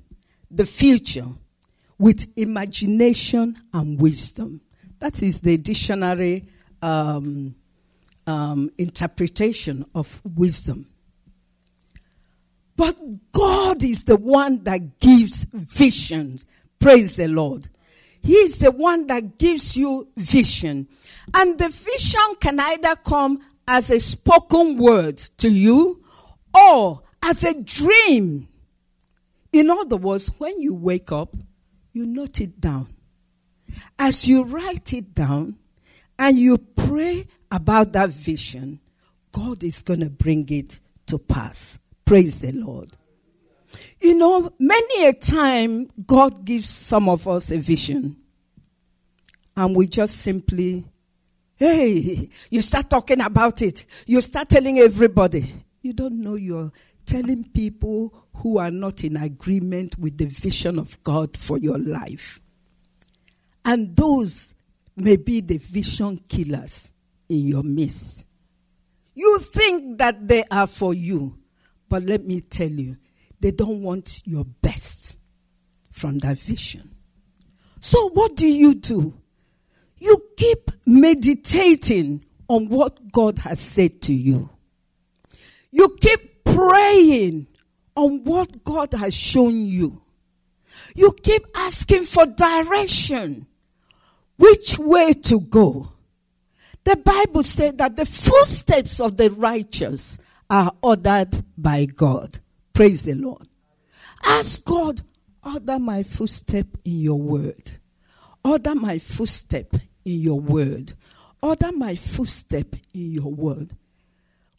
the 0.51 0.65
future 0.65 1.27
with 1.97 2.27
imagination 2.35 3.57
and 3.73 3.99
wisdom. 4.01 4.59
That 4.99 5.23
is 5.23 5.39
the 5.39 5.55
dictionary 5.55 6.45
um, 6.81 7.55
um, 8.27 8.69
interpretation 8.77 9.85
of 9.95 10.21
wisdom. 10.25 10.87
But 12.77 13.31
God 13.31 13.83
is 13.83 14.05
the 14.05 14.17
one 14.17 14.63
that 14.63 14.99
gives 14.99 15.45
vision. 15.45 16.39
Praise 16.79 17.15
the 17.15 17.27
Lord. 17.27 17.69
He 18.21 18.33
is 18.33 18.59
the 18.59 18.71
one 18.71 19.07
that 19.07 19.37
gives 19.37 19.77
you 19.77 20.07
vision. 20.17 20.87
And 21.33 21.57
the 21.57 21.69
vision 21.69 22.35
can 22.39 22.59
either 22.59 22.95
come 22.95 23.41
as 23.67 23.91
a 23.91 23.99
spoken 23.99 24.77
word 24.77 25.17
to 25.37 25.49
you 25.49 26.03
or 26.53 27.03
as 27.23 27.43
a 27.43 27.59
dream. 27.61 28.47
In 29.53 29.69
other 29.69 29.97
words, 29.97 30.27
when 30.37 30.59
you 30.61 30.73
wake 30.73 31.11
up, 31.11 31.35
you 31.93 32.05
note 32.05 32.41
it 32.41 32.59
down. 32.59 32.89
As 33.97 34.27
you 34.27 34.43
write 34.43 34.91
it 34.93 35.15
down 35.15 35.57
and 36.19 36.37
you 36.37 36.57
pray 36.57 37.27
about 37.51 37.93
that 37.93 38.09
vision, 38.09 38.79
God 39.31 39.63
is 39.63 39.81
going 39.81 40.01
to 40.01 40.09
bring 40.09 40.47
it 40.49 40.79
to 41.07 41.17
pass. 41.17 41.79
Praise 42.05 42.41
the 42.41 42.51
Lord. 42.51 42.91
You 43.99 44.15
know, 44.15 44.53
many 44.59 45.07
a 45.07 45.13
time 45.13 45.89
God 46.05 46.45
gives 46.45 46.69
some 46.69 47.09
of 47.09 47.27
us 47.27 47.51
a 47.51 47.57
vision 47.57 48.17
and 49.57 49.75
we 49.75 49.87
just 49.87 50.17
simply, 50.17 50.85
hey, 51.55 52.29
you 52.49 52.61
start 52.61 52.89
talking 52.89 53.21
about 53.21 53.61
it. 53.61 53.85
You 54.05 54.21
start 54.21 54.49
telling 54.49 54.79
everybody. 54.79 55.53
You 55.81 55.93
don't 55.93 56.21
know 56.21 56.35
you're 56.35 56.71
telling 57.05 57.43
people 57.45 58.13
who 58.35 58.57
are 58.57 58.71
not 58.71 59.03
in 59.03 59.17
agreement 59.17 59.97
with 59.97 60.17
the 60.17 60.25
vision 60.25 60.77
of 60.77 61.01
God 61.03 61.37
for 61.37 61.57
your 61.57 61.77
life. 61.77 62.41
And 63.63 63.95
those 63.95 64.53
may 64.95 65.15
be 65.17 65.41
the 65.41 65.57
vision 65.57 66.19
killers 66.27 66.91
in 67.29 67.47
your 67.47 67.63
midst. 67.63 68.27
You 69.13 69.39
think 69.39 69.97
that 69.99 70.27
they 70.27 70.43
are 70.51 70.67
for 70.67 70.93
you, 70.93 71.37
but 71.95 72.03
let 72.03 72.25
me 72.25 72.41
tell 72.41 72.69
you, 72.69 72.97
they 73.39 73.51
don't 73.51 73.81
want 73.81 74.21
your 74.25 74.43
best 74.43 75.17
from 75.93 76.17
that 76.17 76.37
vision. 76.37 76.93
So, 77.79 78.09
what 78.09 78.35
do 78.35 78.45
you 78.45 78.75
do? 78.75 79.13
You 79.97 80.21
keep 80.35 80.71
meditating 80.85 82.25
on 82.49 82.67
what 82.67 83.13
God 83.13 83.39
has 83.39 83.61
said 83.61 84.01
to 84.01 84.13
you. 84.13 84.49
You 85.71 85.95
keep 86.01 86.43
praying 86.43 87.47
on 87.95 88.25
what 88.25 88.65
God 88.65 88.93
has 88.93 89.15
shown 89.15 89.55
you. 89.55 90.01
You 90.97 91.15
keep 91.23 91.47
asking 91.55 92.03
for 92.03 92.25
direction. 92.25 93.47
Which 94.35 94.77
way 94.77 95.13
to 95.13 95.39
go? 95.39 95.93
The 96.83 96.97
Bible 96.97 97.43
said 97.43 97.77
that 97.77 97.95
the 97.95 98.05
footsteps 98.05 98.99
of 98.99 99.15
the 99.15 99.29
righteous 99.29 100.19
are 100.49 100.71
ordered 100.81 101.43
by 101.57 101.85
God. 101.85 102.39
Praise 102.73 103.03
the 103.03 103.13
Lord. 103.13 103.47
Ask 104.23 104.63
God, 104.65 105.01
order 105.43 105.79
my 105.79 106.03
footstep 106.03 106.67
in 106.83 106.99
your 106.99 107.19
word. 107.19 107.71
Order 108.43 108.75
my 108.75 108.99
footstep 108.99 109.75
in 110.03 110.19
your 110.19 110.39
word. 110.39 110.93
Order 111.41 111.71
my 111.71 111.95
footstep 111.95 112.75
in 112.93 113.11
your 113.11 113.31
word. 113.31 113.75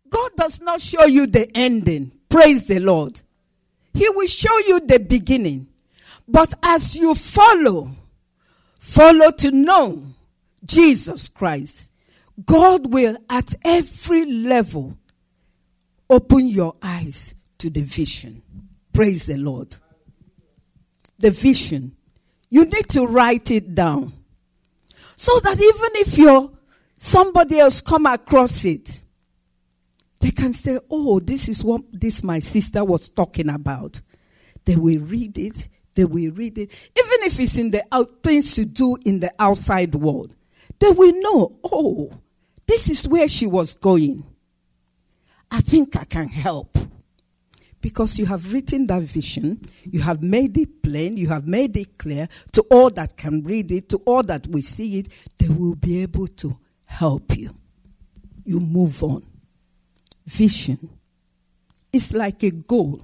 God 0.08 0.30
does 0.36 0.60
not 0.60 0.80
show 0.80 1.04
you 1.04 1.26
the 1.26 1.50
ending. 1.56 2.12
Praise 2.28 2.66
the 2.66 2.78
Lord. 2.78 3.20
He 3.92 4.08
will 4.08 4.26
show 4.26 4.56
you 4.66 4.80
the 4.80 4.98
beginning. 4.98 5.68
But 6.28 6.54
as 6.62 6.96
you 6.96 7.14
follow, 7.14 7.90
follow 8.78 9.30
to 9.32 9.50
know 9.50 10.06
Jesus 10.64 11.28
Christ, 11.28 11.90
God 12.44 12.92
will 12.92 13.16
at 13.30 13.54
every 13.64 14.24
level 14.26 14.98
open 16.08 16.46
your 16.46 16.75
eyes 16.82 17.34
to 17.58 17.70
the 17.70 17.82
vision. 17.82 18.42
Praise 18.92 19.26
the 19.26 19.36
Lord. 19.36 19.76
The 21.18 21.30
vision. 21.30 21.96
You 22.50 22.64
need 22.64 22.88
to 22.90 23.06
write 23.06 23.50
it 23.50 23.75
down. 23.75 24.12
So 25.16 25.38
that 25.40 25.58
even 25.58 25.90
if 26.00 26.18
you're 26.18 26.50
somebody 26.96 27.58
else 27.58 27.80
come 27.80 28.06
across 28.06 28.64
it, 28.64 29.02
they 30.20 30.30
can 30.30 30.52
say, 30.52 30.78
Oh, 30.90 31.20
this 31.20 31.48
is 31.48 31.64
what 31.64 31.82
this 31.92 32.22
my 32.22 32.38
sister 32.38 32.84
was 32.84 33.08
talking 33.08 33.48
about. 33.48 34.00
They 34.64 34.76
will 34.76 35.00
read 35.00 35.38
it. 35.38 35.68
They 35.94 36.04
will 36.04 36.32
read 36.32 36.58
it. 36.58 36.70
Even 36.70 37.26
if 37.26 37.40
it's 37.40 37.56
in 37.56 37.70
the 37.70 37.84
out, 37.90 38.22
things 38.22 38.54
to 38.56 38.64
do 38.66 38.96
in 39.04 39.20
the 39.20 39.32
outside 39.38 39.94
world, 39.94 40.34
they 40.78 40.90
will 40.90 41.20
know, 41.22 41.58
oh, 41.64 42.10
this 42.66 42.90
is 42.90 43.08
where 43.08 43.26
she 43.28 43.46
was 43.46 43.76
going. 43.76 44.25
I 45.50 45.60
think 45.60 45.96
I 45.96 46.04
can 46.04 46.28
help. 46.28 46.76
Because 47.80 48.18
you 48.18 48.26
have 48.26 48.52
written 48.52 48.86
that 48.88 49.02
vision, 49.02 49.60
you 49.84 50.00
have 50.00 50.22
made 50.22 50.56
it 50.58 50.82
plain, 50.82 51.16
you 51.16 51.28
have 51.28 51.46
made 51.46 51.76
it 51.76 51.98
clear 51.98 52.28
to 52.52 52.62
all 52.70 52.90
that 52.90 53.16
can 53.16 53.42
read 53.42 53.70
it, 53.70 53.88
to 53.90 53.98
all 53.98 54.22
that 54.24 54.46
will 54.48 54.62
see 54.62 54.98
it, 54.98 55.08
they 55.38 55.48
will 55.48 55.76
be 55.76 56.02
able 56.02 56.26
to 56.26 56.58
help 56.84 57.36
you. 57.36 57.54
You 58.44 58.60
move 58.60 59.04
on 59.04 59.22
vision. 60.26 60.90
It's 61.92 62.12
like 62.12 62.42
a 62.42 62.50
goal. 62.50 63.00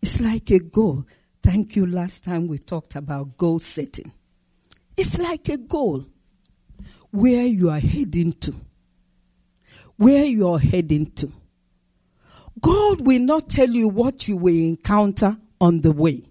It's 0.00 0.20
like 0.20 0.50
a 0.50 0.60
goal. 0.60 1.04
Thank 1.42 1.76
you. 1.76 1.86
Last 1.86 2.24
time 2.24 2.46
we 2.46 2.58
talked 2.58 2.94
about 2.96 3.36
goal 3.36 3.58
setting. 3.58 4.12
It's 4.96 5.18
like 5.18 5.48
a 5.48 5.58
goal 5.58 6.06
where 7.10 7.44
you 7.44 7.70
are 7.70 7.80
heading 7.80 8.32
to. 8.34 8.54
Where 9.98 10.24
you 10.24 10.48
are 10.48 10.58
heading 10.58 11.06
to. 11.16 11.30
God 12.60 13.02
will 13.02 13.20
not 13.20 13.48
tell 13.48 13.68
you 13.68 13.88
what 13.88 14.26
you 14.26 14.36
will 14.36 14.54
encounter 14.54 15.36
on 15.60 15.80
the 15.82 15.92
way. 15.92 16.22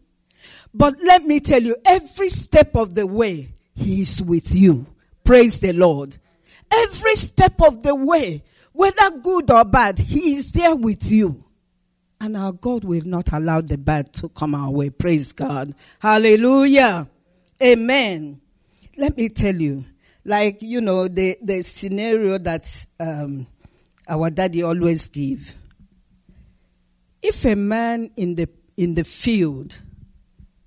But 0.74 0.96
let 1.02 1.24
me 1.24 1.40
tell 1.40 1.62
you, 1.62 1.76
every 1.86 2.30
step 2.30 2.76
of 2.76 2.96
the 2.96 3.08
way, 3.08 3.50
He 3.76 4.02
is 4.02 4.22
with 4.22 4.56
you. 4.56 4.88
Praise 5.24 5.60
the 5.60 5.74
Lord. 5.74 6.18
Every 6.72 7.16
step 7.16 7.62
of 7.62 7.84
the 7.84 7.96
way, 7.96 8.44
whether 8.74 9.12
good 9.12 9.52
or 9.52 9.66
bad, 9.66 10.00
He 10.00 10.36
is 10.36 10.52
there 10.52 10.76
with 10.76 11.12
you. 11.12 11.44
And 12.20 12.36
our 12.36 12.52
God 12.52 12.84
will 12.84 13.04
not 13.06 13.32
allow 13.32 13.62
the 13.62 13.78
bad 13.78 14.14
to 14.14 14.30
come 14.30 14.56
our 14.56 14.72
way. 14.72 14.90
Praise 14.90 15.34
God. 15.34 15.76
Hallelujah. 16.00 17.08
Amen. 17.62 18.42
Let 18.98 19.16
me 19.18 19.30
tell 19.30 19.56
you, 19.56 19.86
like 20.26 20.62
you 20.62 20.82
know 20.82 21.08
the 21.08 21.38
the 21.42 21.62
scenario 21.62 22.38
that 22.40 22.86
um, 23.00 23.46
our 24.08 24.30
daddy 24.30 24.64
always 24.64 25.10
give. 25.10 25.56
If 27.22 27.46
a 27.46 27.56
man 27.56 28.12
in 28.16 28.36
the 28.36 28.50
in 28.78 28.96
the 28.96 29.04
field 29.04 29.80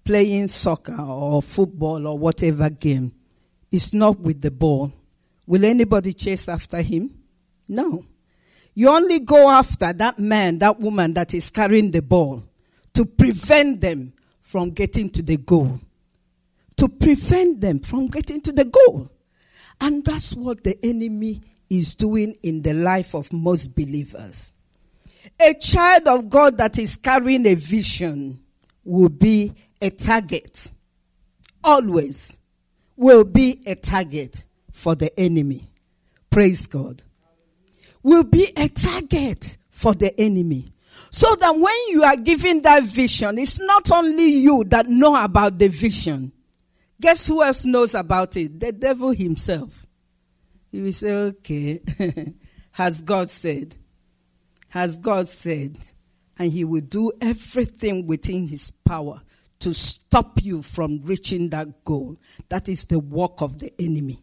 playing 0.04 0.48
soccer 0.48 1.00
or 1.00 1.42
football 1.42 2.06
or 2.06 2.18
whatever 2.18 2.68
game 2.68 3.12
is 3.70 3.94
not 3.94 4.18
with 4.18 4.40
the 4.40 4.50
ball, 4.50 4.92
will 5.46 5.64
anybody 5.64 6.12
chase 6.12 6.48
after 6.48 6.82
him? 6.82 7.14
No. 7.68 8.04
You 8.74 8.88
only 8.88 9.20
go 9.20 9.48
after 9.48 9.92
that 9.92 10.18
man, 10.18 10.58
that 10.58 10.80
woman 10.80 11.14
that 11.14 11.34
is 11.34 11.50
carrying 11.50 11.90
the 11.90 12.02
ball 12.02 12.42
to 12.94 13.04
prevent 13.04 13.80
them 13.80 14.12
from 14.40 14.70
getting 14.70 15.10
to 15.10 15.22
the 15.22 15.36
goal. 15.36 15.80
To 16.76 16.88
prevent 16.88 17.60
them 17.60 17.80
from 17.80 18.08
getting 18.08 18.40
to 18.40 18.52
the 18.52 18.64
goal. 18.64 19.10
And 19.80 20.04
that's 20.04 20.34
what 20.34 20.64
the 20.64 20.78
enemy 20.84 21.40
is 21.70 21.94
doing 21.94 22.36
in 22.42 22.62
the 22.62 22.74
life 22.74 23.14
of 23.14 23.32
most 23.32 23.74
believers. 23.74 24.52
A 25.38 25.54
child 25.54 26.08
of 26.08 26.28
God 26.28 26.58
that 26.58 26.78
is 26.78 26.96
carrying 26.96 27.46
a 27.46 27.54
vision 27.54 28.40
will 28.84 29.08
be 29.08 29.54
a 29.80 29.90
target. 29.90 30.70
Always 31.62 32.38
will 32.96 33.24
be 33.24 33.62
a 33.64 33.74
target 33.74 34.44
for 34.72 34.94
the 34.94 35.18
enemy. 35.18 35.70
Praise 36.28 36.66
God. 36.66 37.02
Will 38.02 38.24
be 38.24 38.52
a 38.56 38.68
target 38.68 39.56
for 39.70 39.94
the 39.94 40.18
enemy. 40.20 40.68
So 41.10 41.34
that 41.36 41.50
when 41.56 41.74
you 41.88 42.02
are 42.02 42.16
given 42.16 42.60
that 42.62 42.84
vision, 42.84 43.38
it's 43.38 43.58
not 43.58 43.90
only 43.90 44.26
you 44.26 44.64
that 44.64 44.86
know 44.86 45.16
about 45.16 45.56
the 45.56 45.68
vision. 45.68 46.32
Guess 47.00 47.26
who 47.28 47.42
else 47.42 47.64
knows 47.64 47.94
about 47.94 48.36
it? 48.36 48.60
The 48.60 48.72
devil 48.72 49.12
himself. 49.12 49.86
He 50.70 50.80
will 50.80 50.92
say, 50.92 51.12
okay, 51.12 51.80
has 52.72 53.02
God 53.02 53.28
said? 53.28 53.76
Has 54.68 54.98
God 54.98 55.28
said? 55.28 55.78
And 56.38 56.52
he 56.52 56.64
will 56.64 56.80
do 56.80 57.12
everything 57.20 58.06
within 58.06 58.48
his 58.48 58.70
power 58.70 59.20
to 59.60 59.74
stop 59.74 60.42
you 60.42 60.62
from 60.62 61.00
reaching 61.02 61.50
that 61.50 61.84
goal. 61.84 62.16
That 62.48 62.68
is 62.68 62.86
the 62.86 62.98
work 62.98 63.42
of 63.42 63.58
the 63.58 63.72
enemy. 63.78 64.20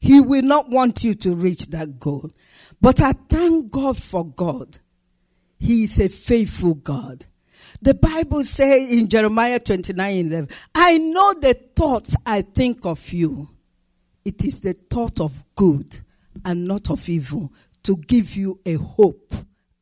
He 0.00 0.20
will 0.20 0.42
not 0.42 0.68
want 0.68 1.04
you 1.04 1.14
to 1.14 1.34
reach 1.34 1.66
that 1.68 1.98
goal. 1.98 2.30
But 2.80 3.00
I 3.00 3.12
thank 3.12 3.70
God 3.70 3.96
for 3.96 4.26
God. 4.26 4.78
He 5.58 5.84
is 5.84 5.98
a 6.00 6.08
faithful 6.08 6.74
God. 6.74 7.26
The 7.80 7.94
Bible 7.94 8.44
says 8.44 8.90
in 8.90 9.08
Jeremiah 9.08 9.58
29 9.58 10.26
11, 10.26 10.48
I 10.74 10.98
know 10.98 11.34
the 11.34 11.54
thoughts 11.54 12.16
I 12.26 12.42
think 12.42 12.84
of 12.84 13.12
you. 13.12 13.48
It 14.24 14.44
is 14.44 14.60
the 14.60 14.72
thought 14.72 15.20
of 15.20 15.44
good 15.54 16.00
and 16.44 16.66
not 16.66 16.90
of 16.90 17.08
evil 17.08 17.52
to 17.82 17.96
give 17.96 18.36
you 18.36 18.60
a 18.64 18.74
hope 18.74 19.32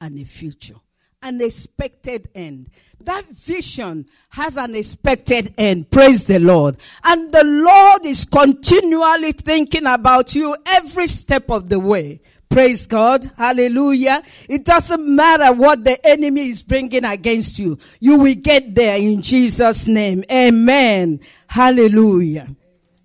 and 0.00 0.18
a 0.18 0.24
future 0.24 0.76
an 1.22 1.40
expected 1.40 2.28
end. 2.34 2.68
That 3.00 3.24
vision 3.30 4.06
has 4.30 4.56
an 4.56 4.74
expected 4.74 5.54
end. 5.56 5.90
Praise 5.90 6.26
the 6.26 6.38
Lord. 6.38 6.76
And 7.04 7.30
the 7.30 7.44
Lord 7.44 8.04
is 8.06 8.24
continually 8.24 9.32
thinking 9.32 9.86
about 9.86 10.34
you 10.34 10.56
every 10.66 11.06
step 11.06 11.50
of 11.50 11.68
the 11.68 11.78
way. 11.78 12.20
Praise 12.48 12.86
God. 12.86 13.30
Hallelujah. 13.36 14.22
It 14.48 14.64
doesn't 14.64 15.06
matter 15.06 15.54
what 15.54 15.84
the 15.84 15.98
enemy 16.06 16.50
is 16.50 16.62
bringing 16.62 17.04
against 17.04 17.58
you. 17.58 17.78
You 17.98 18.18
will 18.18 18.34
get 18.34 18.74
there 18.74 18.98
in 18.98 19.22
Jesus' 19.22 19.86
name. 19.86 20.22
Amen. 20.30 21.20
Hallelujah. 21.46 22.48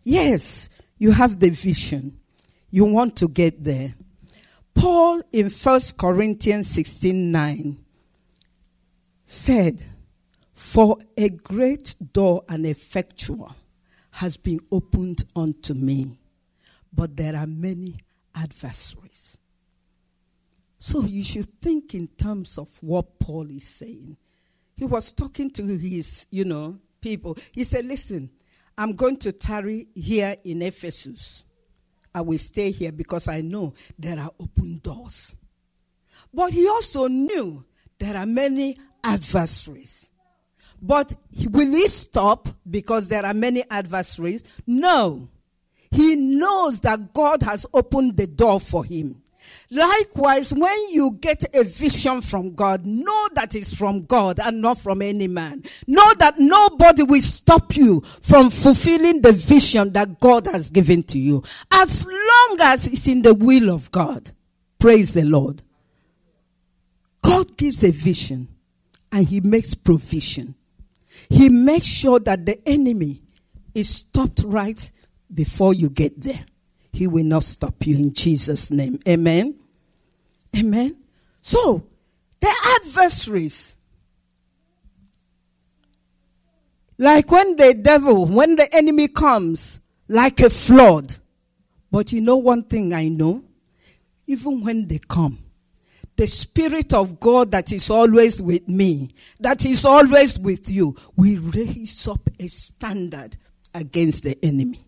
Yes, 0.04 0.70
you 0.98 1.12
have 1.12 1.40
the 1.40 1.50
vision. 1.50 2.20
You 2.70 2.86
want 2.86 3.16
to 3.18 3.28
get 3.28 3.64
there. 3.64 3.94
Paul 4.74 5.22
in 5.32 5.50
1 5.50 5.82
Corinthians 5.98 6.68
16 6.70 7.32
9 7.32 7.78
said, 9.26 9.84
For 10.54 10.98
a 11.18 11.30
great 11.30 11.96
door 12.14 12.44
and 12.48 12.66
effectual 12.66 13.56
has 14.12 14.38
been 14.38 14.60
opened 14.72 15.24
unto 15.36 15.74
me, 15.74 16.18
but 16.94 17.16
there 17.16 17.36
are 17.36 17.48
many 17.48 18.00
adversaries. 18.36 19.40
So 20.80 21.02
you 21.02 21.24
should 21.24 21.60
think 21.60 21.96
in 21.96 22.08
terms 22.08 22.58
of 22.58 22.78
what 22.82 23.20
Paul 23.20 23.50
is 23.50 23.66
saying. 23.66 24.18
He 24.76 24.86
was 24.86 25.12
talking 25.12 25.50
to 25.52 25.64
his, 25.78 26.28
you 26.30 26.46
know, 26.46 26.80
people. 27.02 27.36
He 27.52 27.64
said, 27.64 27.86
Listen, 27.86 28.30
I'm 28.78 28.94
going 28.94 29.18
to 29.18 29.32
tarry 29.32 29.88
here 29.96 30.36
in 30.44 30.62
Ephesus. 30.62 31.46
I 32.14 32.22
will 32.22 32.38
stay 32.38 32.72
here 32.72 32.92
because 32.92 33.28
I 33.28 33.42
know 33.42 33.74
there 33.98 34.20
are 34.20 34.32
open 34.40 34.80
doors. 34.80 35.38
But 36.34 36.54
he 36.54 36.68
also 36.68 37.08
knew 37.08 37.66
there 38.00 38.16
are 38.16 38.26
many 38.26 38.78
adversaries. 39.04 40.12
But 40.82 41.16
will 41.50 41.74
he 41.74 41.88
stop 41.88 42.50
because 42.70 43.08
there 43.08 43.26
are 43.26 43.34
many 43.34 43.64
adversaries? 43.70 44.44
No. 44.66 45.30
He 45.90 46.16
knows 46.16 46.82
that 46.82 47.14
God 47.14 47.42
has 47.44 47.66
opened 47.74 48.18
the 48.18 48.28
door 48.28 48.60
for 48.60 48.84
him. 48.84 49.24
Likewise, 49.70 50.54
when 50.54 50.90
you 50.90 51.18
get 51.20 51.44
a 51.54 51.64
vision 51.64 52.22
from 52.22 52.56
God, 52.56 52.86
know 52.86 53.28
that 53.34 53.56
it's 53.56 53.74
from 53.74 54.06
God 54.06 54.40
and 54.40 54.62
not 54.62 54.80
from 54.80 55.02
any 55.02 55.28
man. 55.28 55.64
Know 55.88 56.14
that 56.20 56.36
nobody 56.38 57.04
will 57.04 57.22
stop 57.22 57.76
you 57.76 58.02
from 58.22 58.50
fulfilling 58.50 59.22
the 59.22 59.34
vision 59.34 59.92
that 59.94 60.20
God 60.20 60.48
has 60.48 60.70
given 60.70 61.04
to 61.04 61.20
you. 61.20 61.44
As 61.72 62.06
long 62.06 62.58
as 62.62 62.88
it's 62.88 63.08
in 63.08 63.22
the 63.22 63.34
will 63.34 63.70
of 63.70 63.92
God. 63.92 64.32
Praise 64.80 65.14
the 65.14 65.24
Lord. 65.24 65.64
God 67.22 67.58
gives 67.58 67.84
a 67.84 67.92
vision 67.92 68.48
and 69.12 69.28
he 69.28 69.42
makes 69.42 69.74
provision. 69.74 70.56
He 71.30 71.50
makes 71.50 71.88
sure 71.88 72.20
that 72.20 72.46
the 72.46 72.66
enemy 72.68 73.20
is 73.74 73.90
stopped 73.90 74.44
right 74.46 74.92
before 75.34 75.74
you 75.74 75.90
get 75.90 76.22
there. 76.22 76.46
He 76.92 77.08
will 77.08 77.26
not 77.26 77.44
stop 77.44 77.86
you 77.86 77.98
in 77.98 78.14
Jesus' 78.14 78.72
name. 78.72 79.00
Amen. 79.08 79.56
Amen. 80.58 80.98
So, 81.42 81.86
the 82.40 82.54
adversaries, 82.82 83.76
like 86.98 87.30
when 87.32 87.56
the 87.56 87.74
devil, 87.74 88.26
when 88.26 88.56
the 88.56 88.74
enemy 88.74 89.08
comes, 89.08 89.80
like 90.08 90.40
a 90.40 90.50
flood. 90.50 91.18
But 91.92 92.12
you 92.12 92.22
know 92.22 92.38
one 92.38 92.64
thing 92.64 92.94
I 92.94 93.08
know? 93.08 93.44
Even 94.26 94.64
when 94.64 94.88
they 94.88 95.00
come, 95.00 95.38
the 96.16 96.28
Spirit 96.28 96.94
of 96.94 97.20
God 97.20 97.52
that 97.52 97.72
is 97.72 97.90
always 97.90 98.42
with 98.42 98.68
me, 98.68 99.12
that 99.40 99.66
is 99.66 99.86
always 99.86 100.38
with 100.38 100.70
you, 100.70 100.96
we 101.16 101.38
raise 101.38 102.08
up 102.08 102.30
a 102.40 102.48
standard 102.48 103.38
against 103.74 104.24
the 104.24 104.38
enemy. 104.44 104.82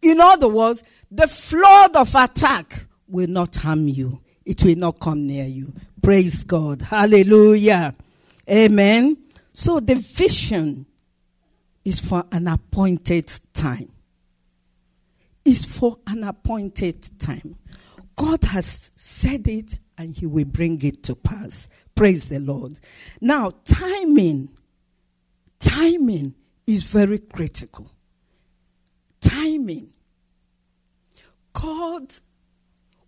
In 0.00 0.20
other 0.20 0.48
words, 0.48 0.82
the 1.16 1.26
flood 1.26 1.96
of 1.96 2.14
attack 2.14 2.86
will 3.08 3.28
not 3.28 3.56
harm 3.56 3.88
you. 3.88 4.20
It 4.44 4.62
will 4.62 4.76
not 4.76 5.00
come 5.00 5.26
near 5.26 5.46
you. 5.46 5.72
Praise 6.02 6.44
God. 6.44 6.82
Hallelujah. 6.82 7.94
Amen. 8.48 9.16
So 9.52 9.80
the 9.80 9.94
vision 9.96 10.86
is 11.84 12.00
for 12.00 12.24
an 12.30 12.48
appointed 12.48 13.32
time. 13.54 13.88
Is 15.44 15.64
for 15.64 15.98
an 16.06 16.24
appointed 16.24 17.18
time. 17.18 17.56
God 18.16 18.44
has 18.44 18.90
said 18.96 19.46
it 19.48 19.78
and 19.96 20.16
he 20.16 20.26
will 20.26 20.44
bring 20.44 20.82
it 20.82 21.02
to 21.04 21.14
pass. 21.14 21.68
Praise 21.94 22.28
the 22.28 22.38
Lord. 22.40 22.78
Now, 23.20 23.52
timing, 23.64 24.50
timing 25.58 26.34
is 26.66 26.84
very 26.84 27.18
critical. 27.18 27.90
Timing. 29.20 29.92
God 31.60 32.14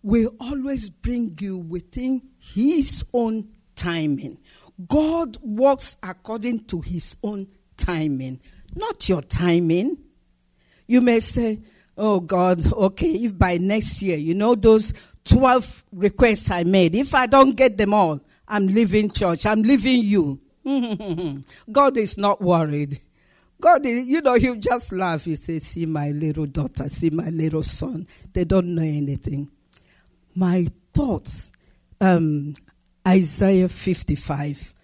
will 0.02 0.34
always 0.40 0.88
bring 0.88 1.36
you 1.38 1.58
within 1.58 2.22
his 2.38 3.04
own 3.12 3.48
timing. 3.76 4.38
God 4.88 5.36
works 5.42 5.96
according 6.02 6.64
to 6.66 6.80
his 6.80 7.16
own 7.22 7.46
timing, 7.76 8.40
not 8.74 9.06
your 9.08 9.20
timing. 9.20 9.98
You 10.86 11.02
may 11.02 11.20
say, 11.20 11.60
Oh 11.96 12.20
God, 12.20 12.72
okay, 12.72 13.10
if 13.10 13.36
by 13.36 13.58
next 13.58 14.00
year, 14.00 14.16
you 14.16 14.34
know, 14.34 14.54
those 14.54 14.94
12 15.24 15.84
requests 15.92 16.50
I 16.50 16.62
made. 16.62 16.94
If 16.94 17.14
I 17.14 17.26
don't 17.26 17.54
get 17.54 17.76
them 17.76 17.92
all, 17.92 18.20
I'm 18.46 18.66
leaving 18.66 19.10
church. 19.10 19.44
I'm 19.44 19.62
leaving 19.62 20.02
you. 20.02 20.40
God 21.70 21.96
is 21.98 22.16
not 22.16 22.40
worried. 22.40 23.00
God 23.60 23.84
you 23.84 24.20
know, 24.22 24.34
he'll 24.34 24.56
just 24.56 24.92
laugh. 24.92 25.24
He 25.24 25.34
say, 25.36 25.58
See 25.58 25.86
my 25.86 26.10
little 26.10 26.46
daughter, 26.46 26.88
see 26.88 27.10
my 27.10 27.28
little 27.30 27.62
son. 27.62 28.06
They 28.32 28.44
don't 28.44 28.74
know 28.74 28.82
anything. 28.82 29.50
My 30.34 30.68
thoughts, 30.92 31.50
um, 32.00 32.54
Isaiah 33.06 33.68
55, 33.68 34.74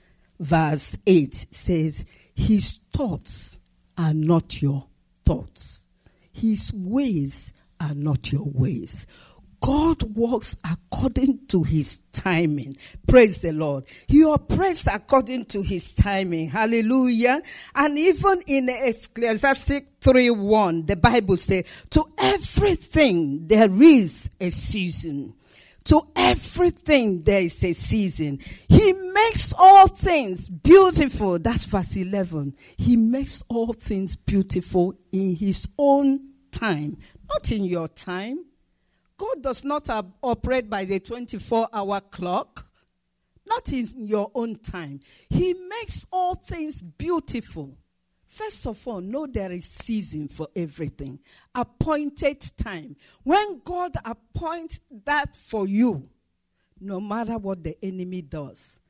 verse 0.41 0.99
8 1.07 1.47
says, 1.51 2.05
His 2.35 2.81
thoughts 2.93 3.61
are 3.97 4.15
not 4.15 4.61
your 4.61 4.87
thoughts, 5.25 5.87
His 6.33 6.73
ways 6.75 7.53
are 7.81 7.95
not 7.95 8.33
your 8.33 8.45
ways. 8.45 9.07
God 9.65 10.03
works 10.15 10.57
according 10.71 11.47
to 11.47 11.63
his 11.63 12.03
timing. 12.13 12.77
Praise 13.09 13.39
the 13.39 13.53
Lord. 13.53 13.85
He 14.07 14.23
operates 14.23 14.87
according 14.87 15.47
to 15.47 15.63
his 15.63 15.95
timing. 15.95 16.51
Hallelujah. 16.51 17.41
And 17.75 17.99
even 17.99 18.43
in 18.47 18.69
Ecclesiastic 18.69 19.87
3 20.03 20.33
1, 20.33 20.85
the 20.85 20.97
Bible 20.97 21.39
says, 21.39 21.65
To 21.89 22.05
everything 22.19 23.47
there 23.47 23.73
is 23.83 24.29
a 24.39 24.51
season. 24.51 25.33
To 25.85 26.03
everything 26.15 27.23
there 27.23 27.41
is 27.41 27.65
a 27.65 27.73
season. 27.73 28.41
He 28.69 28.93
makes 28.93 29.55
all 29.57 29.89
things 29.89 30.51
beautiful. 30.51 31.39
That's 31.39 31.65
verse 31.65 31.97
11. 31.97 32.55
He 32.77 32.99
makes 32.99 33.43
all 33.49 33.73
things 33.73 34.15
beautiful 34.15 34.95
in 35.11 35.37
his 35.37 35.67
own 35.79 36.21
time, 36.51 36.99
not 37.31 37.51
in 37.51 37.65
your 37.65 37.89
time. 37.89 38.45
God 39.17 39.43
does 39.43 39.65
not 39.65 39.89
operate 40.23 40.69
by 40.69 40.85
the 40.85 41.01
24 41.01 41.69
hour 41.73 42.01
clock, 42.01 42.67
not 43.47 43.73
in 43.73 43.87
your 44.07 44.31
own 44.35 44.57
time. 44.57 45.01
He 45.31 45.55
makes 45.55 46.07
all 46.11 46.35
things 46.35 46.81
beautiful. 46.81 47.77
First 48.27 48.67
of 48.67 48.87
all, 48.89 49.01
know 49.01 49.27
there 49.27 49.53
is 49.53 49.65
season 49.65 50.29
for 50.29 50.49
everything, 50.57 51.21
appointed 51.55 52.41
time. 52.57 52.97
When 53.23 53.61
God 53.65 53.93
appoints 54.05 54.81
that 55.05 55.37
for 55.37 55.69
you, 55.69 56.09
no 56.81 57.01
matter 57.01 57.39
what 57.39 57.63
the 57.63 57.77
enemy 57.85 58.23
does, 58.23 58.81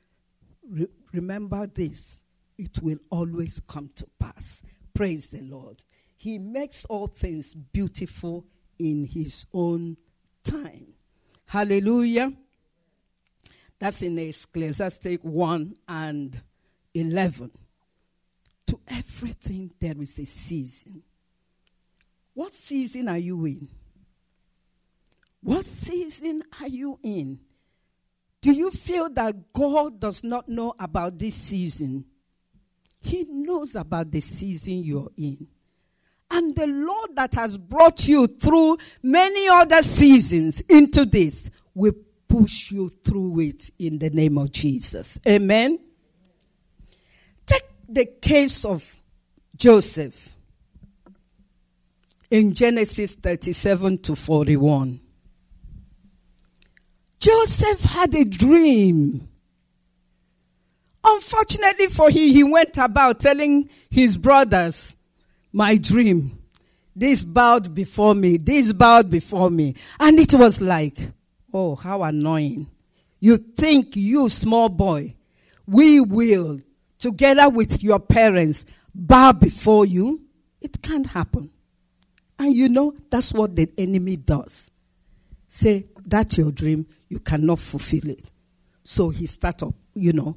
re- 0.66 0.88
remember 1.12 1.66
this 1.66 2.22
it 2.56 2.82
will 2.82 2.98
always 3.10 3.60
come 3.66 3.90
to 3.96 4.06
pass. 4.18 4.62
Praise 4.94 5.30
the 5.30 5.42
Lord. 5.42 5.82
He 6.16 6.38
makes 6.38 6.84
all 6.86 7.08
things 7.08 7.52
beautiful 7.52 8.46
in 8.78 9.04
His 9.04 9.46
own 9.52 9.96
time. 10.44 10.94
Hallelujah. 11.46 12.32
That's 13.78 14.02
in 14.02 14.18
Ecclesiastic 14.18 15.22
1 15.22 15.76
and 15.88 16.40
11. 16.94 17.50
To 18.68 18.80
everything 18.88 19.72
there 19.78 20.00
is 20.00 20.18
a 20.18 20.24
season. 20.24 21.02
What 22.32 22.52
season 22.52 23.08
are 23.08 23.18
you 23.18 23.44
in? 23.44 23.68
What 25.42 25.64
season 25.64 26.42
are 26.60 26.68
you 26.68 26.98
in? 27.02 27.38
Do 28.40 28.52
you 28.52 28.70
feel 28.70 29.08
that 29.10 29.52
God 29.52 30.00
does 30.00 30.24
not 30.24 30.48
know 30.48 30.74
about 30.78 31.18
this 31.18 31.34
season? 31.34 32.04
He 33.00 33.24
knows 33.28 33.74
about 33.74 34.10
the 34.10 34.20
season 34.20 34.82
you're 34.82 35.10
in. 35.16 35.46
And 36.34 36.56
the 36.56 36.66
Lord 36.66 37.14
that 37.14 37.34
has 37.36 37.56
brought 37.56 38.08
you 38.08 38.26
through 38.26 38.78
many 39.04 39.48
other 39.48 39.82
seasons 39.82 40.60
into 40.62 41.04
this 41.04 41.48
will 41.74 41.94
push 42.26 42.72
you 42.72 42.88
through 42.88 43.38
it 43.38 43.70
in 43.78 44.00
the 44.00 44.10
name 44.10 44.36
of 44.38 44.50
Jesus. 44.50 45.20
Amen 45.28 45.78
Take 47.46 47.62
the 47.88 48.06
case 48.06 48.64
of 48.64 49.00
Joseph 49.56 50.34
in 52.30 52.52
Genesis 52.52 53.14
37 53.14 53.98
to 53.98 54.16
41. 54.16 55.00
Joseph 57.20 57.80
had 57.80 58.12
a 58.16 58.24
dream. 58.24 59.28
Unfortunately 61.04 61.86
for 61.86 62.08
him, 62.08 62.28
he 62.32 62.42
went 62.42 62.76
about 62.78 63.20
telling 63.20 63.70
his 63.88 64.16
brothers, 64.16 64.96
My 65.54 65.76
dream. 65.76 66.38
This 66.96 67.24
bowed 67.24 67.74
before 67.74 68.14
me. 68.14 68.36
This 68.36 68.72
bowed 68.72 69.08
before 69.08 69.50
me. 69.50 69.76
And 69.98 70.18
it 70.18 70.34
was 70.34 70.60
like, 70.60 70.98
oh, 71.52 71.76
how 71.76 72.02
annoying. 72.02 72.66
You 73.20 73.36
think, 73.36 73.94
you 73.96 74.28
small 74.28 74.68
boy, 74.68 75.14
we 75.66 76.00
will 76.00 76.60
together 76.98 77.48
with 77.48 77.82
your 77.82 78.00
parents 78.00 78.64
bow 78.94 79.32
before 79.32 79.86
you, 79.86 80.22
it 80.60 80.82
can't 80.82 81.06
happen. 81.06 81.50
And 82.38 82.54
you 82.54 82.68
know, 82.68 82.94
that's 83.10 83.32
what 83.32 83.54
the 83.54 83.70
enemy 83.78 84.16
does. 84.16 84.70
Say, 85.46 85.86
that's 86.02 86.36
your 86.36 86.50
dream, 86.50 86.86
you 87.08 87.20
cannot 87.20 87.60
fulfill 87.60 88.10
it. 88.10 88.30
So 88.82 89.10
he 89.10 89.26
start 89.26 89.62
up, 89.62 89.74
you 89.94 90.12
know, 90.12 90.36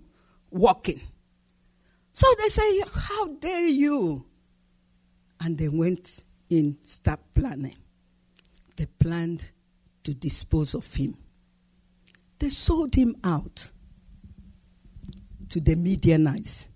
walking. 0.51 1.01
So 2.13 2.27
they 2.39 2.49
say, 2.49 2.83
How 2.93 3.27
dare 3.27 3.67
you? 3.67 4.25
And 5.39 5.57
they 5.57 5.69
went 5.69 6.23
in, 6.49 6.77
start 6.83 7.19
planning. 7.33 7.75
They 8.75 8.85
planned 8.85 9.51
to 10.03 10.13
dispose 10.13 10.73
of 10.73 10.91
him. 10.93 11.15
They 12.39 12.49
sold 12.49 12.95
him 12.95 13.15
out 13.23 13.71
to 15.49 15.59
the 15.59 15.75
Midianites. 15.75 16.69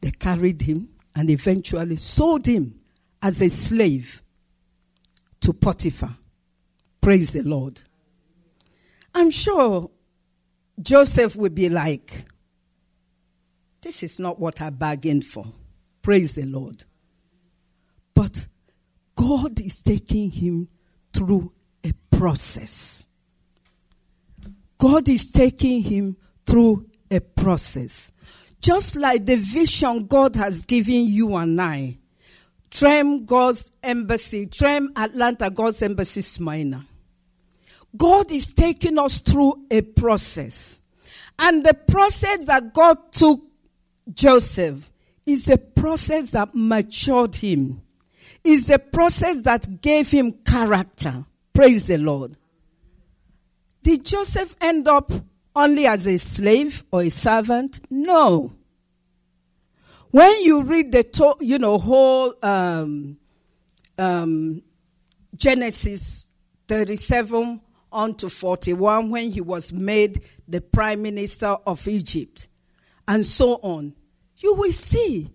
They 0.00 0.10
carried 0.10 0.62
him 0.62 0.90
and 1.14 1.30
eventually 1.30 1.96
sold 1.96 2.46
him 2.46 2.78
as 3.22 3.40
a 3.40 3.48
slave 3.48 4.22
to 5.40 5.52
Potiphar. 5.52 6.14
Praise 7.00 7.32
the 7.32 7.42
Lord. 7.42 7.80
I'm 9.14 9.30
sure 9.30 9.90
Joseph 10.80 11.36
would 11.36 11.54
be 11.54 11.68
like, 11.68 12.24
This 13.80 14.02
is 14.02 14.18
not 14.18 14.38
what 14.38 14.60
I 14.60 14.70
bargained 14.70 15.24
for. 15.24 15.46
Praise 16.02 16.34
the 16.34 16.44
Lord. 16.44 16.84
But 18.14 18.46
God 19.16 19.60
is 19.60 19.82
taking 19.82 20.30
him 20.30 20.68
through 21.12 21.52
a 21.82 21.92
process. 22.10 23.04
God 24.78 25.08
is 25.08 25.30
taking 25.30 25.82
him 25.82 26.16
through 26.46 26.86
a 27.10 27.20
process. 27.20 28.12
Just 28.60 28.96
like 28.96 29.26
the 29.26 29.36
vision 29.36 30.06
God 30.06 30.36
has 30.36 30.64
given 30.64 31.04
you 31.06 31.36
and 31.36 31.60
I. 31.60 31.98
Trem 32.70 33.24
God's 33.24 33.70
Embassy, 33.82 34.46
Trem 34.46 34.90
Atlanta 34.96 35.48
God's 35.48 35.80
Embassy 35.82 36.22
Smyrna. 36.22 36.84
God 37.96 38.32
is 38.32 38.52
taking 38.52 38.98
us 38.98 39.20
through 39.20 39.64
a 39.70 39.80
process. 39.82 40.80
And 41.38 41.64
the 41.64 41.74
process 41.74 42.44
that 42.46 42.74
God 42.74 43.12
took 43.12 43.40
Joseph 44.12 44.90
is 45.24 45.48
a 45.48 45.56
process 45.56 46.30
that 46.30 46.50
matured 46.54 47.36
him. 47.36 47.80
Is 48.44 48.68
a 48.70 48.78
process 48.78 49.42
that 49.42 49.80
gave 49.80 50.10
him 50.10 50.32
character. 50.44 51.24
Praise 51.52 51.86
the 51.86 51.98
Lord. 51.98 52.36
Did 53.82 54.04
Joseph 54.04 54.54
end 54.60 54.86
up 54.86 55.10
only 55.56 55.86
as 55.86 56.06
a 56.06 56.18
slave 56.18 56.84
or 56.90 57.02
a 57.02 57.10
servant? 57.10 57.80
No. 57.90 58.54
When 60.10 60.42
you 60.42 60.62
read 60.62 60.92
the 60.92 61.02
to, 61.02 61.34
you 61.40 61.58
know 61.58 61.76
whole 61.78 62.34
um, 62.42 63.16
um, 63.98 64.62
Genesis 65.34 66.26
37 66.68 67.60
on 67.90 68.14
to 68.14 68.30
41, 68.30 69.10
when 69.10 69.30
he 69.30 69.40
was 69.40 69.72
made 69.72 70.28
the 70.46 70.60
prime 70.60 71.02
minister 71.02 71.56
of 71.66 71.86
Egypt, 71.88 72.48
and 73.06 73.24
so 73.24 73.54
on, 73.56 73.94
you 74.36 74.54
will 74.54 74.72
see 74.72 75.30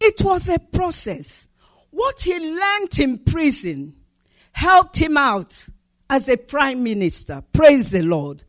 it 0.00 0.20
was 0.22 0.48
a 0.48 0.58
process. 0.58 1.48
What 1.92 2.20
he 2.22 2.38
learned 2.38 2.98
in 2.98 3.18
prison 3.18 3.94
helped 4.52 4.96
him 4.98 5.16
out 5.16 5.66
as 6.10 6.28
a 6.28 6.36
prime 6.36 6.82
minister. 6.82 7.42
Praise 7.52 7.90
the 7.90 8.02
Lord. 8.02 8.44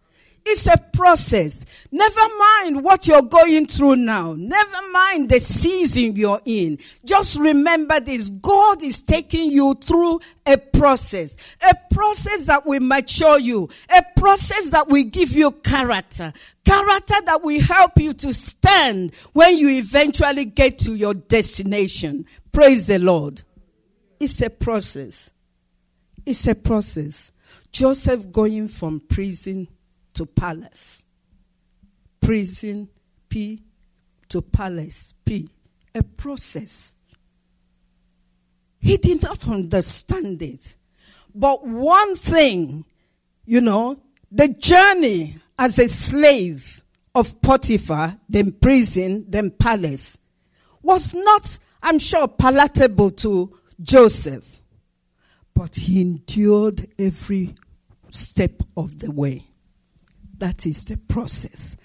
It's 0.45 0.67
a 0.67 0.77
process. 0.77 1.63
Never 1.91 2.21
mind 2.38 2.84
what 2.84 3.08
you're 3.08 3.21
going 3.21 3.65
through 3.65 3.95
now. 3.97 4.34
Never 4.38 4.91
mind 4.91 5.29
the 5.29 5.39
season 5.39 6.17
you're 6.17 6.41
in. 6.43 6.79
Just 7.06 7.39
remember 7.39 7.99
this. 8.01 8.29
God 8.29 8.84
is 8.84 9.01
taking 9.01 9.51
you 9.51 9.75
through 9.75 10.19
a 10.45 10.58
process. 10.58 11.38
A 11.62 11.73
process 11.93 12.45
that 12.47 12.65
will 12.65 12.82
mature 12.82 13.39
you. 13.39 13.69
A 13.89 14.03
process 14.17 14.71
that 14.71 14.89
will 14.89 15.06
give 15.06 15.32
you 15.32 15.51
character. 15.51 16.34
Character 16.65 17.15
that 17.25 17.41
will 17.41 17.62
help 17.62 17.97
you 17.97 18.13
to 18.13 18.34
stand 18.34 19.13
when 19.32 19.58
you 19.58 19.69
eventually 19.69 20.45
get 20.45 20.79
to 20.79 20.95
your 20.95 21.13
destination. 21.13 22.25
Praise 22.53 22.87
the 22.87 22.99
Lord. 22.99 23.41
It's 24.19 24.41
a 24.41 24.49
process. 24.49 25.33
It's 26.25 26.47
a 26.47 26.55
process. 26.55 27.31
Joseph 27.71 28.31
going 28.31 28.69
from 28.69 29.01
prison 29.01 29.67
to 30.13 30.25
palace. 30.25 31.03
Prison, 32.21 32.87
P, 33.27 33.61
to 34.29 34.41
palace, 34.41 35.13
P. 35.25 35.49
A 35.93 36.03
process. 36.03 36.95
He 38.79 38.97
did 38.97 39.23
not 39.23 39.47
understand 39.47 40.41
it. 40.41 40.75
But 41.33 41.65
one 41.65 42.15
thing, 42.15 42.85
you 43.45 43.61
know, 43.61 43.99
the 44.31 44.49
journey 44.49 45.37
as 45.57 45.79
a 45.79 45.87
slave 45.87 46.83
of 47.15 47.41
Potiphar, 47.41 48.17
then 48.29 48.51
prison, 48.53 49.25
then 49.27 49.51
palace, 49.51 50.17
was 50.81 51.13
not, 51.13 51.59
I'm 51.83 51.99
sure, 51.99 52.27
palatable 52.27 53.11
to 53.11 53.55
Joseph. 53.81 54.61
but 55.55 55.75
he 55.75 56.01
endured 56.01 56.87
every 56.97 57.53
step 58.09 58.63
of 58.75 58.97
the 58.99 59.11
way. 59.11 59.43
That 60.39 60.65
is 60.65 60.83
the 60.85 60.97
process. 60.97 61.77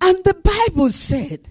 And 0.00 0.16
the 0.24 0.34
Bible 0.34 0.90
said 0.90 1.48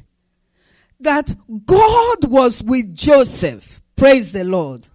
that 0.99 1.35
God 1.65 2.25
was 2.31 2.63
with 2.63 2.95
Joseph. 2.95 3.81
Praise 3.95 4.31
the 4.31 4.43
Lord. 4.43 4.87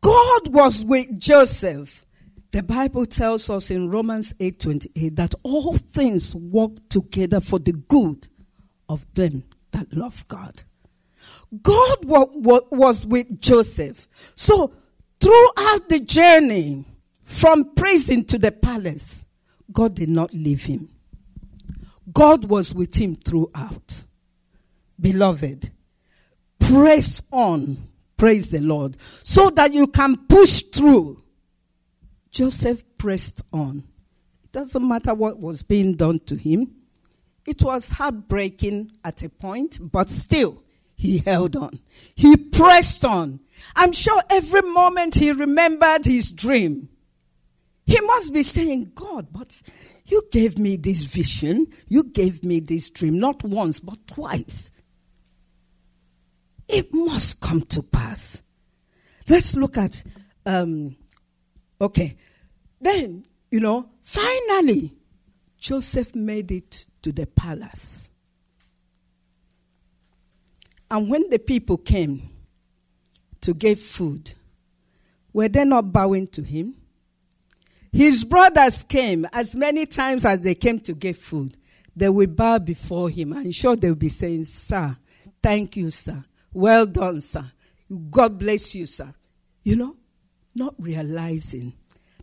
God 0.00 0.54
was 0.54 0.84
with 0.84 1.18
Joseph. 1.18 2.06
The 2.52 2.62
Bible 2.62 3.04
tells 3.06 3.50
us 3.50 3.70
in 3.70 3.90
Romans 3.90 4.32
8:28 4.38 5.16
that 5.16 5.34
all 5.42 5.76
things 5.76 6.34
work 6.36 6.88
together 6.88 7.40
for 7.40 7.58
the 7.58 7.72
good 7.72 8.28
of 8.88 9.06
them 9.14 9.42
that 9.72 9.92
love 9.92 10.24
God. 10.28 10.62
God 11.62 12.04
was 12.04 13.06
with 13.06 13.40
Joseph. 13.40 14.08
So 14.34 14.72
throughout 15.20 15.88
the 15.88 16.00
journey 16.00 16.84
from 17.22 17.74
prison 17.74 18.24
to 18.26 18.38
the 18.38 18.52
palace, 18.52 19.24
God 19.72 19.94
did 19.94 20.08
not 20.08 20.32
leave 20.32 20.64
him. 20.64 20.88
God 22.12 22.44
was 22.44 22.74
with 22.74 22.96
him 22.96 23.16
throughout. 23.16 24.04
Beloved, 25.00 25.70
press 26.58 27.22
on, 27.30 27.78
praise 28.16 28.50
the 28.50 28.60
Lord, 28.60 28.96
so 29.22 29.50
that 29.50 29.72
you 29.72 29.86
can 29.86 30.16
push 30.28 30.62
through. 30.62 31.22
Joseph 32.30 32.84
pressed 32.98 33.42
on. 33.52 33.84
It 34.44 34.52
doesn't 34.52 34.86
matter 34.86 35.14
what 35.14 35.40
was 35.40 35.62
being 35.62 35.94
done 35.94 36.18
to 36.26 36.36
him. 36.36 36.74
It 37.46 37.62
was 37.62 37.90
heartbreaking 37.90 38.92
at 39.04 39.22
a 39.22 39.28
point, 39.28 39.78
but 39.80 40.10
still, 40.10 40.62
he 41.00 41.16
held 41.24 41.56
on. 41.56 41.80
He 42.14 42.36
pressed 42.36 43.06
on. 43.06 43.40
I'm 43.74 43.92
sure 43.92 44.20
every 44.28 44.60
moment 44.60 45.14
he 45.14 45.32
remembered 45.32 46.04
his 46.04 46.30
dream. 46.30 46.90
He 47.86 47.98
must 48.02 48.34
be 48.34 48.42
saying, 48.42 48.92
God, 48.94 49.28
but 49.32 49.62
you 50.04 50.28
gave 50.30 50.58
me 50.58 50.76
this 50.76 51.04
vision. 51.04 51.68
You 51.88 52.04
gave 52.04 52.44
me 52.44 52.60
this 52.60 52.90
dream, 52.90 53.18
not 53.18 53.42
once, 53.42 53.80
but 53.80 54.06
twice. 54.06 54.70
It 56.68 56.92
must 56.92 57.40
come 57.40 57.62
to 57.62 57.82
pass. 57.82 58.42
Let's 59.26 59.56
look 59.56 59.78
at, 59.78 60.04
um, 60.44 60.96
okay. 61.80 62.18
Then, 62.78 63.24
you 63.50 63.60
know, 63.60 63.88
finally, 64.02 64.98
Joseph 65.56 66.14
made 66.14 66.52
it 66.52 66.84
to 67.00 67.10
the 67.10 67.26
palace. 67.26 68.09
And 70.90 71.08
when 71.08 71.30
the 71.30 71.38
people 71.38 71.76
came 71.76 72.28
to 73.42 73.54
give 73.54 73.80
food, 73.80 74.34
were 75.32 75.48
they 75.48 75.64
not 75.64 75.92
bowing 75.92 76.26
to 76.28 76.42
him? 76.42 76.74
His 77.92 78.24
brothers 78.24 78.82
came 78.84 79.26
as 79.32 79.54
many 79.54 79.86
times 79.86 80.24
as 80.24 80.40
they 80.40 80.54
came 80.54 80.80
to 80.80 80.94
give 80.94 81.16
food. 81.16 81.56
They 81.94 82.08
will 82.08 82.26
bow 82.28 82.58
before 82.58 83.10
him. 83.10 83.32
I'm 83.32 83.50
sure 83.50 83.76
they'll 83.76 83.94
be 83.94 84.08
saying, 84.08 84.44
Sir, 84.44 84.96
thank 85.42 85.76
you, 85.76 85.90
sir. 85.90 86.24
Well 86.52 86.86
done, 86.86 87.20
sir. 87.20 87.50
God 88.10 88.38
bless 88.38 88.74
you, 88.74 88.86
sir. 88.86 89.12
You 89.62 89.76
know, 89.76 89.96
not 90.54 90.74
realizing 90.78 91.74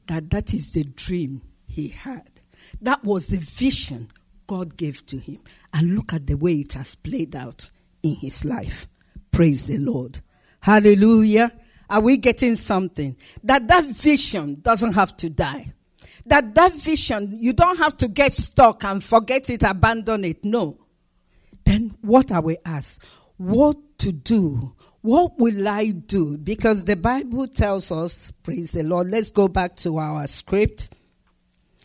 that 0.08 0.30
that 0.30 0.54
is 0.54 0.74
the 0.74 0.84
dream 0.84 1.42
he 1.68 1.90
had. 1.90 2.30
That 2.82 3.04
was 3.04 3.28
the 3.28 3.38
vision 3.38 4.10
God 4.48 4.78
gave 4.78 5.06
to 5.08 5.18
him. 5.18 5.40
And 5.74 5.96
look 5.96 6.14
at 6.14 6.28
the 6.28 6.36
way 6.36 6.54
it 6.56 6.74
has 6.74 6.96
played 6.96 7.36
out 7.36 7.70
in 8.10 8.16
his 8.16 8.46
life. 8.46 8.88
Praise 9.32 9.68
the 9.68 9.78
Lord. 9.78 10.22
Hallelujah. 10.62 11.52
Are 11.90 12.02
we 12.02 12.18
getting 12.18 12.56
something? 12.56 13.16
That 13.44 13.68
that 13.68 13.86
vision 13.86 14.60
doesn't 14.62 14.94
have 14.94 15.16
to 15.18 15.30
die. 15.30 15.74
That 16.26 16.56
that 16.56 16.74
vision, 16.74 17.38
you 17.40 17.54
don't 17.54 17.78
have 17.78 17.96
to 17.98 18.08
get 18.08 18.34
stuck 18.34 18.84
and 18.84 19.04
forget 19.04 19.50
it, 19.50 19.64
abandon 19.64 20.26
it. 20.26 20.44
No. 20.44 20.80
Then 21.64 21.96
what 22.02 22.32
are 22.32 22.42
we 22.42 22.58
asked? 22.66 23.04
What 23.38 23.78
to 24.00 24.12
do? 24.12 24.76
What 25.02 25.38
will 25.38 25.68
I 25.68 25.92
do? 25.92 26.38
Because 26.38 26.84
the 26.84 26.96
Bible 26.98 27.48
tells 27.48 27.92
us, 27.92 28.32
praise 28.32 28.72
the 28.72 28.84
Lord. 28.84 29.08
Let's 29.08 29.32
go 29.32 29.48
back 29.48 29.76
to 29.78 29.98
our 29.98 30.28
script. 30.28 30.90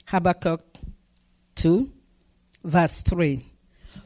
Habakkuk 0.07 0.63
2, 1.55 1.93
verse 2.65 3.03
3. 3.03 3.52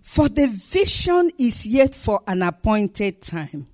For 0.06 0.28
the 0.28 0.46
vision 0.46 1.32
is 1.36 1.66
yet 1.66 1.92
for 1.92 2.20
an 2.28 2.40
appointed 2.42 3.20
time. 3.20 3.66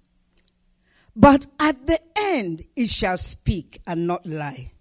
But 1.14 1.46
at 1.60 1.86
the 1.86 2.00
end 2.16 2.64
it 2.74 2.88
shall 2.88 3.18
speak 3.18 3.82
and 3.86 4.06
not 4.06 4.24
lie. 4.24 4.72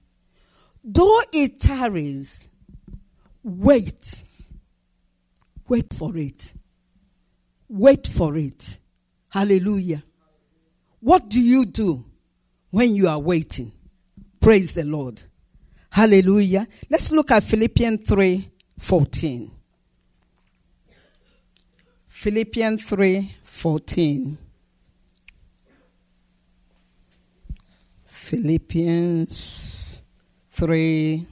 Though 0.82 1.22
it 1.34 1.60
tarries, 1.60 2.48
wait. 3.44 4.24
Wait 5.68 5.94
for 5.94 6.16
it. 6.16 6.54
Wait 7.68 8.08
for 8.08 8.38
it. 8.38 8.80
Hallelujah. 9.28 10.04
What 11.02 11.28
do 11.28 11.42
you 11.42 11.66
do 11.66 12.06
when 12.70 12.96
you 12.96 13.10
are 13.10 13.20
waiting? 13.20 13.74
Praise 14.40 14.74
the 14.74 14.86
Lord. 14.86 15.22
Hallelujah. 15.92 16.66
Let's 16.90 17.12
look 17.12 17.30
at 17.30 17.44
Philippians 17.44 18.08
3 18.08 18.50
14. 18.80 19.61
Philippians 22.22 22.84
3 22.84 23.34
14. 23.42 24.38
Philippians 28.06 30.04
3 30.52 31.26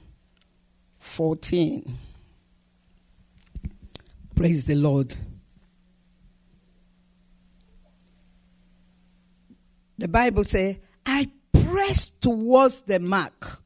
14. 0.98 1.98
Praise 4.34 4.66
the 4.66 4.74
Lord. 4.74 5.14
The 9.96 10.08
Bible 10.08 10.42
says, 10.42 10.76
I 11.06 11.30
press 11.52 12.10
towards 12.10 12.80
the 12.80 12.98
mark. 12.98 13.62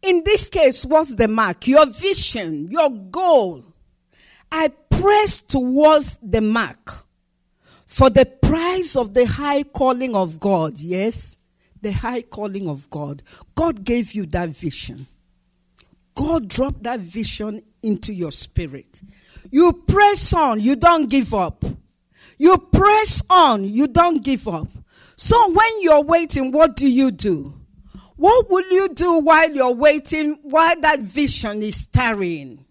In 0.00 0.22
this 0.24 0.48
case, 0.48 0.86
what's 0.86 1.14
the 1.14 1.28
mark? 1.28 1.66
Your 1.68 1.84
vision, 1.84 2.70
your 2.70 2.88
goal. 2.88 3.62
I 4.50 4.68
press 5.00 5.40
towards 5.40 6.18
the 6.22 6.40
mark 6.40 7.06
for 7.86 8.10
the 8.10 8.26
prize 8.26 8.96
of 8.96 9.14
the 9.14 9.26
high 9.26 9.62
calling 9.62 10.14
of 10.14 10.40
God. 10.40 10.78
Yes, 10.78 11.36
the 11.80 11.92
high 11.92 12.22
calling 12.22 12.68
of 12.68 12.88
God. 12.90 13.22
God 13.54 13.84
gave 13.84 14.12
you 14.12 14.26
that 14.26 14.50
vision. 14.50 15.06
God 16.14 16.48
dropped 16.48 16.82
that 16.84 17.00
vision 17.00 17.62
into 17.82 18.12
your 18.12 18.32
spirit. 18.32 19.02
You 19.50 19.72
press 19.86 20.32
on, 20.34 20.60
you 20.60 20.76
don't 20.76 21.08
give 21.08 21.34
up. 21.34 21.64
You 22.38 22.58
press 22.58 23.22
on, 23.30 23.64
you 23.64 23.86
don't 23.86 24.22
give 24.22 24.48
up. 24.48 24.68
So 25.16 25.50
when 25.52 25.82
you're 25.82 26.02
waiting, 26.02 26.52
what 26.52 26.76
do 26.76 26.90
you 26.90 27.10
do? 27.10 27.54
What 28.16 28.50
will 28.50 28.70
you 28.70 28.88
do 28.88 29.20
while 29.20 29.50
you're 29.50 29.74
waiting, 29.74 30.38
while 30.42 30.78
that 30.80 31.00
vision 31.00 31.62
is 31.62 31.86
tarrying? 31.86 32.64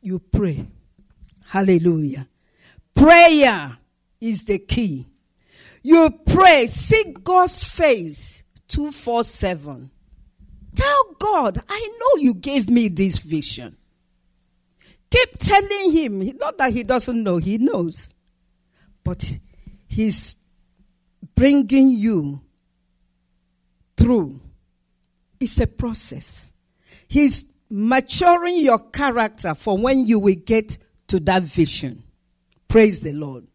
You 0.00 0.18
pray. 0.18 0.66
Hallelujah. 1.48 2.28
Prayer 2.94 3.78
is 4.20 4.44
the 4.46 4.58
key. 4.58 5.06
You 5.82 6.10
pray, 6.26 6.66
seek 6.66 7.22
God's 7.22 7.62
face 7.62 8.42
247. 8.68 9.90
Tell 10.74 11.04
God, 11.18 11.60
I 11.68 11.98
know 12.00 12.22
you 12.22 12.34
gave 12.34 12.68
me 12.68 12.88
this 12.88 13.20
vision. 13.20 13.76
Keep 15.10 15.38
telling 15.38 15.92
him, 15.92 16.36
not 16.38 16.58
that 16.58 16.72
he 16.72 16.82
doesn't 16.82 17.22
know, 17.22 17.36
he 17.36 17.58
knows. 17.58 18.12
But 19.04 19.38
he's 19.86 20.36
bringing 21.34 21.88
you 21.88 22.40
through. 23.96 24.40
It's 25.38 25.60
a 25.60 25.66
process. 25.66 26.50
He's 27.06 27.44
maturing 27.70 28.58
your 28.58 28.78
character 28.90 29.54
for 29.54 29.78
when 29.78 30.06
you 30.06 30.18
will 30.18 30.34
get 30.34 30.78
to 31.08 31.20
that 31.20 31.42
vision. 31.42 32.02
Praise 32.68 33.00
the 33.00 33.12
Lord. 33.12 33.46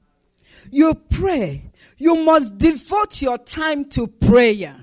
You 0.69 0.93
pray. 0.93 1.71
You 1.97 2.15
must 2.23 2.57
devote 2.57 3.21
your 3.21 3.37
time 3.37 3.85
to 3.89 4.07
prayer. 4.07 4.75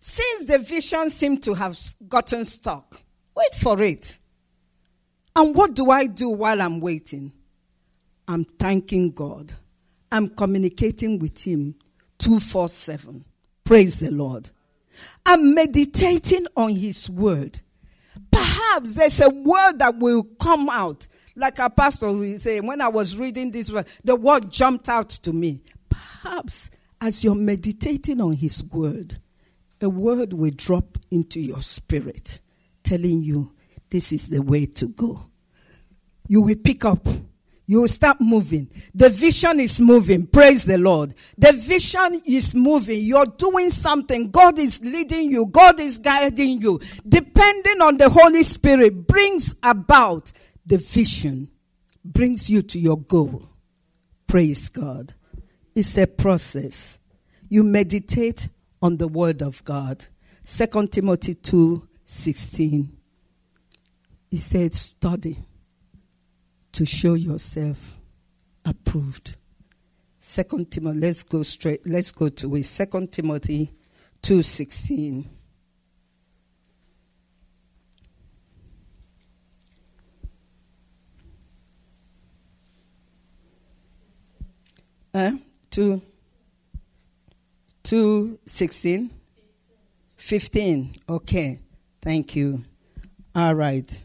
Since 0.00 0.46
the 0.46 0.58
vision 0.58 1.10
seemed 1.10 1.42
to 1.44 1.54
have 1.54 1.78
gotten 2.08 2.44
stuck, 2.44 3.02
wait 3.36 3.54
for 3.54 3.80
it. 3.82 4.18
And 5.34 5.54
what 5.54 5.74
do 5.74 5.90
I 5.90 6.06
do 6.06 6.30
while 6.30 6.60
I'm 6.60 6.80
waiting? 6.80 7.32
I'm 8.28 8.44
thanking 8.44 9.12
God. 9.12 9.52
I'm 10.10 10.28
communicating 10.28 11.18
with 11.18 11.42
Him 11.46 11.74
247. 12.18 13.24
Praise 13.64 14.00
the 14.00 14.10
Lord. 14.10 14.50
I'm 15.24 15.54
meditating 15.54 16.46
on 16.56 16.74
His 16.74 17.08
word. 17.08 17.60
Perhaps 18.30 18.94
there's 18.94 19.20
a 19.20 19.30
word 19.30 19.78
that 19.78 19.98
will 19.98 20.24
come 20.40 20.68
out 20.68 21.08
like 21.34 21.58
a 21.58 21.70
pastor 21.70 22.12
will 22.12 22.38
say, 22.38 22.60
when 22.60 22.80
I 22.80 22.88
was 22.88 23.16
reading 23.16 23.50
this 23.50 23.72
the 24.04 24.16
word 24.16 24.50
jumped 24.50 24.88
out 24.88 25.08
to 25.10 25.32
me. 25.32 25.62
Perhaps 25.88 26.70
as 27.00 27.24
you're 27.24 27.34
meditating 27.34 28.20
on 28.20 28.32
his 28.32 28.62
word, 28.64 29.18
a 29.80 29.88
word 29.88 30.32
will 30.32 30.52
drop 30.54 30.98
into 31.10 31.40
your 31.40 31.62
spirit 31.62 32.40
telling 32.82 33.22
you 33.22 33.52
this 33.90 34.12
is 34.12 34.28
the 34.28 34.40
way 34.40 34.66
to 34.66 34.88
go. 34.88 35.26
You 36.28 36.42
will 36.42 36.56
pick 36.56 36.84
up 36.84 37.06
you 37.72 37.80
will 37.80 37.88
start 37.88 38.20
moving. 38.20 38.68
The 38.94 39.08
vision 39.08 39.60
is 39.60 39.80
moving. 39.80 40.26
Praise 40.26 40.64
the 40.66 40.78
Lord. 40.78 41.14
The 41.38 41.52
vision 41.52 42.20
is 42.26 42.54
moving. 42.54 43.00
You're 43.00 43.24
doing 43.24 43.70
something. 43.70 44.30
God 44.30 44.58
is 44.58 44.82
leading 44.82 45.30
you. 45.30 45.46
God 45.46 45.78
is 45.80 45.96
guiding 45.98 46.60
you. 46.60 46.80
Depending 47.08 47.80
on 47.80 47.96
the 47.96 48.10
Holy 48.10 48.42
Spirit 48.42 49.06
brings 49.06 49.54
about 49.62 50.32
the 50.64 50.78
vision, 50.78 51.48
brings 52.04 52.50
you 52.50 52.62
to 52.62 52.78
your 52.78 52.98
goal. 52.98 53.44
Praise 54.26 54.68
God. 54.68 55.14
It's 55.74 55.96
a 55.98 56.06
process. 56.06 56.98
You 57.48 57.62
meditate 57.62 58.48
on 58.80 58.96
the 58.96 59.08
word 59.08 59.42
of 59.42 59.64
God. 59.64 60.06
2 60.44 60.88
Timothy 60.88 61.34
2 61.34 61.88
16. 62.04 62.96
He 64.30 64.36
said, 64.38 64.74
study 64.74 65.38
to 66.72 66.86
show 66.86 67.14
yourself 67.14 68.00
approved. 68.64 69.36
Second 70.18 70.70
Timothy, 70.70 70.98
let's 71.00 71.22
go 71.22 71.42
straight, 71.42 71.86
let's 71.86 72.12
go 72.12 72.28
to 72.28 72.56
it. 72.56 72.64
Second 72.64 73.12
Timothy 73.12 73.72
2.16. 74.22 75.24
Uh, 75.24 75.28
two, 85.72 86.02
two, 87.82 88.38
sixteen, 88.44 89.10
fifteen. 90.14 90.94
Okay, 91.08 91.58
thank 92.00 92.36
you. 92.36 92.62
All 93.34 93.54
right. 93.54 94.04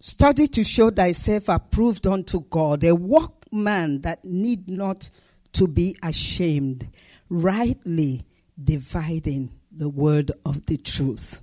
Study 0.00 0.46
to 0.48 0.62
show 0.62 0.90
thyself 0.90 1.48
approved 1.48 2.06
unto 2.06 2.42
God, 2.44 2.84
a 2.84 2.94
workman 2.94 4.02
that 4.02 4.24
need 4.24 4.68
not 4.68 5.10
to 5.54 5.66
be 5.66 5.96
ashamed, 6.02 6.88
rightly 7.28 8.22
dividing 8.62 9.50
the 9.72 9.88
word 9.88 10.30
of 10.44 10.66
the 10.66 10.76
truth. 10.76 11.40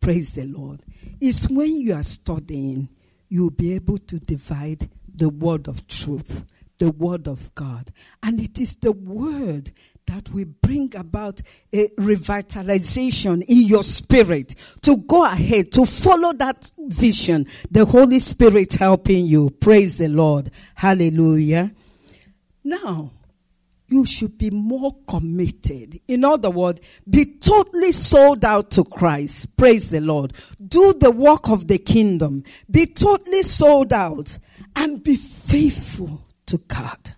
Praise 0.00 0.34
the 0.34 0.44
Lord. 0.44 0.82
It's 1.20 1.48
when 1.48 1.76
you 1.76 1.94
are 1.94 2.02
studying, 2.02 2.90
you'll 3.28 3.50
be 3.50 3.74
able 3.74 3.98
to 3.98 4.18
divide 4.18 4.90
the 5.12 5.30
word 5.30 5.66
of 5.66 5.86
truth, 5.88 6.44
the 6.78 6.90
word 6.90 7.28
of 7.28 7.54
God. 7.54 7.92
And 8.22 8.40
it 8.40 8.60
is 8.60 8.76
the 8.76 8.92
word 8.92 9.72
that 10.06 10.30
will 10.30 10.46
bring 10.62 10.94
about 10.96 11.40
a 11.72 11.88
revitalization 11.98 13.42
in 13.48 13.62
your 13.62 13.84
spirit 13.84 14.54
to 14.82 14.98
go 14.98 15.24
ahead, 15.24 15.72
to 15.72 15.86
follow 15.86 16.32
that 16.34 16.70
vision. 16.78 17.46
The 17.70 17.84
Holy 17.86 18.20
Spirit 18.20 18.74
helping 18.74 19.26
you. 19.26 19.50
Praise 19.50 19.98
the 19.98 20.08
Lord. 20.08 20.50
Hallelujah. 20.74 21.72
Now, 22.62 23.12
you 23.88 24.04
should 24.06 24.36
be 24.38 24.50
more 24.50 24.96
committed. 25.06 26.00
In 26.08 26.24
other 26.24 26.50
words, 26.50 26.80
be 27.08 27.36
totally 27.36 27.92
sold 27.92 28.44
out 28.44 28.70
to 28.72 28.84
Christ. 28.84 29.56
Praise 29.56 29.90
the 29.90 30.00
Lord. 30.00 30.32
Do 30.66 30.94
the 30.94 31.10
work 31.10 31.48
of 31.48 31.68
the 31.68 31.78
kingdom. 31.78 32.44
Be 32.70 32.86
totally 32.86 33.42
sold 33.42 33.92
out 33.92 34.38
and 34.74 35.02
be 35.02 35.16
faithful 35.16 36.24
to 36.46 36.58
God. 36.58 37.14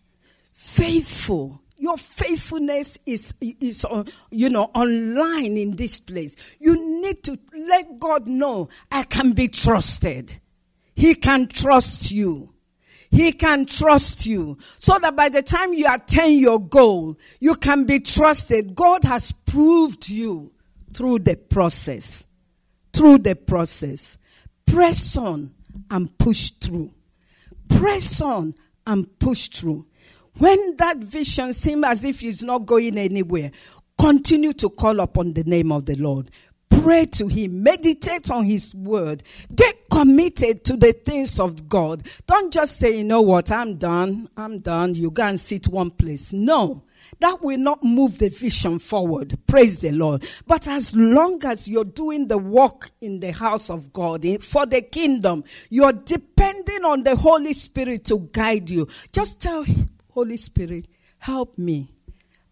Faithful 0.53 1.63
your 1.79 1.97
faithfulness 1.97 2.99
is, 3.05 3.35
is 3.41 3.85
uh, 3.85 4.05
you 4.31 4.49
know, 4.49 4.71
online 4.75 5.57
in 5.57 5.77
this 5.77 6.01
place. 6.01 6.35
You 6.59 7.03
need 7.03 7.23
to 7.25 7.39
let 7.69 7.99
God 8.01 8.27
know 8.27 8.69
I 8.91 9.03
can 9.03 9.33
be 9.33 9.49
trusted. 9.49 10.41
He 10.95 11.15
can 11.15 11.49
trust 11.49 12.11
you. 12.11 12.55
He 13.11 13.33
can 13.33 13.67
trust 13.67 14.27
you. 14.27 14.57
So 14.79 14.99
that 14.99 15.15
by 15.15 15.29
the 15.29 15.43
time 15.43 15.75
you 15.75 15.87
attain 15.93 16.39
your 16.39 16.59
goal, 16.59 17.19
you 17.41 17.55
can 17.57 17.85
be 17.85 18.01
trusted. 18.01 18.75
God 18.75 19.05
has 19.05 19.33
proved 19.33 20.09
you 20.09 20.53
through 20.95 21.21
the 21.21 21.37
process. 21.37 22.27
Through 22.95 23.19
the 23.19 23.37
process. 23.37 24.17
Press 24.65 25.17
on 25.17 25.55
and 25.91 26.17
push 26.19 26.51
through. 26.53 26.91
Press 27.69 28.23
on 28.23 28.55
and 28.87 29.19
push 29.19 29.49
through. 29.49 29.87
When 30.39 30.77
that 30.77 30.99
vision 30.99 31.53
seems 31.53 31.85
as 31.85 32.05
if 32.05 32.23
it's 32.23 32.43
not 32.43 32.67
going 32.67 32.99
anywhere, 32.99 33.51
continue 33.99 34.53
to 34.55 34.69
call 34.69 35.01
upon 35.01 35.33
the 35.33 35.45
name 35.45 35.73
of 35.73 35.87
the 35.87 35.97
Lord. 35.97 36.31
Pray 36.69 37.07
to 37.07 37.27
Him. 37.27 37.63
Meditate 37.63 38.31
on 38.31 38.45
His 38.45 38.75
word. 38.75 39.23
Get 39.55 39.89
committed 39.91 40.65
to 40.65 40.77
the 40.77 40.93
things 40.93 41.41
of 41.41 41.69
God. 41.69 42.07
Don't 42.27 42.53
just 42.53 42.79
say, 42.79 42.99
you 42.99 43.05
know 43.05 43.23
what, 43.23 43.51
I'm 43.51 43.77
done. 43.77 44.29
I'm 44.37 44.59
done. 44.59 44.95
You 44.95 45.11
go 45.11 45.25
and 45.25 45.41
sit 45.41 45.69
one 45.69 45.91
place. 45.91 46.33
No. 46.33 46.83
That 47.21 47.43
will 47.43 47.59
not 47.59 47.83
move 47.83 48.19
the 48.19 48.29
vision 48.29 48.79
forward. 48.79 49.39
Praise 49.47 49.81
the 49.81 49.93
Lord. 49.93 50.27
But 50.47 50.69
as 50.69 50.95
long 50.95 51.45
as 51.45 51.67
you're 51.67 51.85
doing 51.85 52.29
the 52.29 52.39
work 52.39 52.91
in 53.01 53.21
the 53.21 53.33
house 53.33 53.71
of 53.71 53.93
God 53.93 54.25
eh, 54.25 54.39
for 54.41 54.67
the 54.67 54.83
kingdom, 54.83 55.45
you're 55.71 55.93
depending 55.93 56.85
on 56.85 57.05
the 57.05 57.17
Holy 57.17 57.53
Spirit 57.53 58.05
to 58.07 58.29
guide 58.33 58.69
you. 58.69 58.89
Just 59.13 59.41
tell 59.41 59.65
Holy 60.11 60.37
Spirit, 60.37 60.89
help 61.19 61.57
me. 61.59 61.93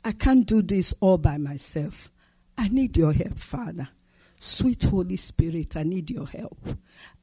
I 0.04 0.12
can't 0.12 0.46
do 0.46 0.62
this 0.62 0.94
all 1.00 1.18
by 1.18 1.38
myself. 1.38 2.10
I 2.56 2.68
need 2.68 2.96
your 2.96 3.12
help, 3.12 3.38
Father. 3.38 3.88
Sweet 4.44 4.82
Holy 4.84 5.16
Spirit, 5.16 5.74
I 5.74 5.84
need 5.84 6.10
your 6.10 6.26
help. 6.26 6.68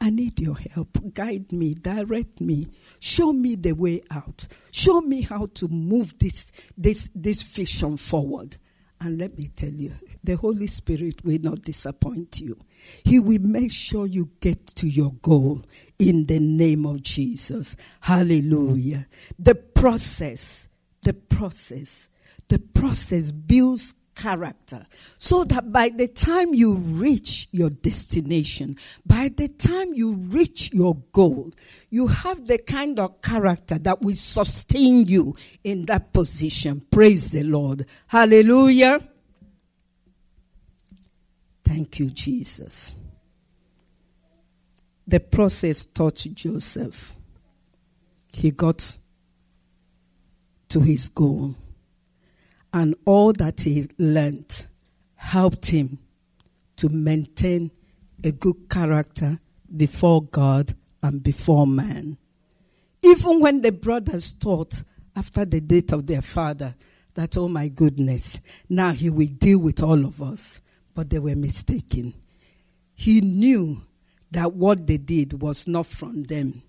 I 0.02 0.10
need 0.10 0.40
your 0.40 0.58
help. 0.58 1.14
Guide 1.14 1.52
me, 1.52 1.76
direct 1.76 2.42
me, 2.42 2.68
show 3.00 3.32
me 3.32 3.56
the 3.56 3.74
way 3.74 4.02
out. 4.10 4.48
Show 4.72 5.02
me 5.02 5.22
how 5.22 5.46
to 5.54 5.68
move 5.68 6.18
this, 6.18 6.52
this, 6.76 7.12
this 7.14 7.44
vision 7.44 7.98
forward. 7.98 8.58
And 9.00 9.20
let 9.20 9.38
me 9.38 9.50
tell 9.50 9.70
you, 9.70 9.94
the 10.24 10.36
Holy 10.36 10.66
Spirit 10.66 11.24
will 11.24 11.38
not 11.40 11.62
disappoint 11.62 12.40
you. 12.42 12.58
He 13.04 13.20
will 13.20 13.42
make 13.42 13.72
sure 13.72 14.08
you 14.08 14.32
get 14.40 14.66
to 14.78 14.88
your 14.88 15.12
goal 15.22 15.64
in 16.00 16.26
the 16.26 16.40
name 16.40 16.88
of 16.88 17.04
Jesus. 17.04 17.76
Hallelujah. 18.00 19.06
The 19.38 19.54
process, 19.54 20.70
the 21.04 21.14
process, 21.14 22.10
the 22.48 22.58
process 22.58 23.32
builds 23.32 23.94
character 24.22 24.86
so 25.18 25.44
that 25.46 25.72
by 25.72 25.90
the 25.90 26.08
time 26.08 26.54
you 26.54 26.76
reach 26.76 27.48
your 27.52 27.72
destination, 27.72 28.78
by 29.06 29.30
the 29.36 29.48
time 29.48 29.94
you 29.94 30.16
reach 30.16 30.72
your 30.72 30.96
goal, 31.12 31.52
you 31.90 32.08
have 32.08 32.46
the 32.46 32.60
kind 32.60 33.00
of 33.00 33.20
character 33.22 33.80
that 33.80 34.02
will 34.02 34.16
sustain 34.16 35.08
you 35.08 35.36
in 35.64 35.86
that 35.86 36.14
position. 36.14 36.82
Praise 36.92 37.32
the 37.32 37.44
Lord. 37.44 37.88
Hallelujah. 38.08 39.00
Thank 41.66 42.00
you, 42.00 42.12
Jesus. 42.12 42.96
The 45.08 45.20
process 45.20 45.86
taught 45.86 46.28
Joseph. 46.34 47.16
He 48.34 48.52
got 48.52 48.98
to 50.70 50.80
his 50.80 51.10
goal. 51.10 51.56
And 52.74 52.96
all 53.06 53.34
that 53.34 53.62
he 53.62 53.88
learned 53.98 54.68
helped 55.16 55.68
him 55.68 56.00
to 56.78 56.90
maintain 56.90 57.72
a 58.24 58.32
good 58.32 58.70
character 58.70 59.40
before 59.76 60.24
God 60.24 60.74
and 61.04 61.22
before 61.22 61.68
man. 61.68 62.18
Even 63.04 63.40
when 63.40 63.62
the 63.62 63.72
brothers 63.72 64.32
thought 64.32 64.84
after 65.16 65.44
the 65.44 65.60
death 65.60 65.92
of 65.92 66.08
their 66.08 66.22
father 66.22 66.76
that, 67.14 67.36
oh 67.38 67.48
my 67.48 67.68
goodness, 67.68 68.40
now 68.70 68.92
he 68.92 69.10
will 69.10 69.28
deal 69.28 69.60
with 69.60 69.84
all 69.84 70.06
of 70.06 70.22
us. 70.22 70.62
But 70.94 71.10
they 71.10 71.20
were 71.20 71.36
mistaken. 71.36 72.14
He 72.94 73.22
knew 73.22 73.82
that 74.32 74.54
what 74.54 74.88
they 74.88 74.98
did 74.98 75.42
was 75.42 75.68
not 75.68 75.86
from 75.86 76.24
them, 76.24 76.62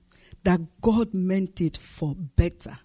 that 0.45 0.61
God 0.81 1.14
meant 1.14 1.61
it 1.61 1.76
for 1.76 2.14
better, 2.14 2.79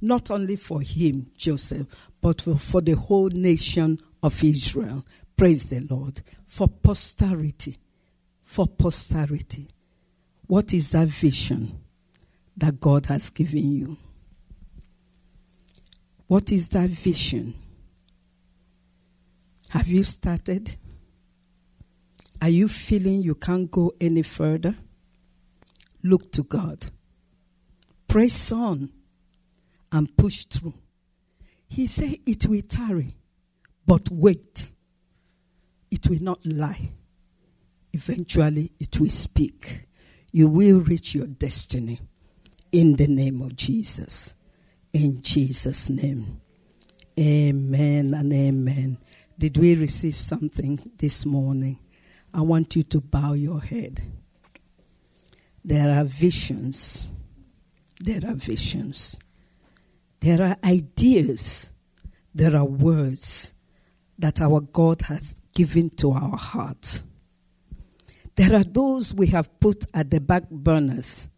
not 0.00 0.30
only 0.30 0.56
for 0.56 0.80
him, 0.80 1.30
Joseph, 1.36 1.86
but 2.20 2.42
for, 2.42 2.58
for 2.58 2.80
the 2.80 2.92
whole 2.94 3.28
nation 3.28 4.00
of 4.22 4.42
Israel. 4.42 5.04
Praise 5.36 5.70
the 5.70 5.80
Lord. 5.80 6.22
For 6.44 6.68
posterity. 6.68 7.76
For 8.42 8.66
posterity. 8.66 9.68
What 10.46 10.72
is 10.72 10.90
that 10.92 11.08
vision 11.08 11.80
that 12.56 12.80
God 12.80 13.06
has 13.06 13.30
given 13.30 13.72
you? 13.72 13.96
What 16.26 16.50
is 16.50 16.68
that 16.70 16.90
vision? 16.90 17.54
Have 19.70 19.88
you 19.88 20.02
started? 20.02 20.76
Are 22.40 22.48
you 22.48 22.68
feeling 22.68 23.22
you 23.22 23.34
can't 23.34 23.70
go 23.70 23.92
any 24.00 24.22
further? 24.22 24.74
Look 26.02 26.32
to 26.32 26.42
God. 26.42 26.86
Press 28.08 28.52
on 28.52 28.90
and 29.92 30.16
push 30.16 30.44
through. 30.44 30.74
He 31.68 31.86
said, 31.86 32.16
It 32.26 32.46
will 32.46 32.62
tarry, 32.62 33.16
but 33.86 34.10
wait 34.10 34.72
it 35.90 36.08
will 36.08 36.22
not 36.22 36.44
lie. 36.44 36.90
Eventually, 37.92 38.72
it 38.78 38.98
will 39.00 39.10
speak. 39.10 39.82
You 40.32 40.48
will 40.48 40.80
reach 40.80 41.14
your 41.14 41.26
destiny 41.26 42.00
in 42.72 42.96
the 42.96 43.06
name 43.06 43.40
of 43.40 43.56
Jesus. 43.56 44.34
In 44.92 45.22
Jesus' 45.22 45.88
name. 45.88 46.40
Amen 47.18 48.12
and 48.12 48.32
amen. 48.32 48.98
Did 49.38 49.56
we 49.56 49.74
receive 49.74 50.14
something 50.14 50.78
this 50.98 51.24
morning? 51.24 51.78
I 52.34 52.42
want 52.42 52.76
you 52.76 52.82
to 52.82 53.00
bow 53.00 53.32
your 53.32 53.60
head. 53.60 54.02
There 55.64 55.98
are 55.98 56.04
visions. 56.04 57.08
There 58.00 58.20
are 58.26 58.34
visions. 58.34 59.18
There 60.26 60.42
are 60.44 60.56
ideas. 60.64 61.72
There 62.34 62.56
are 62.56 62.64
words 62.64 63.54
that 64.18 64.40
our 64.40 64.60
God 64.60 65.02
has 65.02 65.36
given 65.54 65.88
to 65.98 66.10
our 66.10 66.36
heart. 66.36 67.04
There 68.34 68.52
are 68.56 68.64
those 68.64 69.14
we 69.14 69.28
have 69.28 69.60
put 69.60 69.84
at 69.94 70.10
the 70.10 70.20
back 70.20 70.50
burners, 70.50 71.28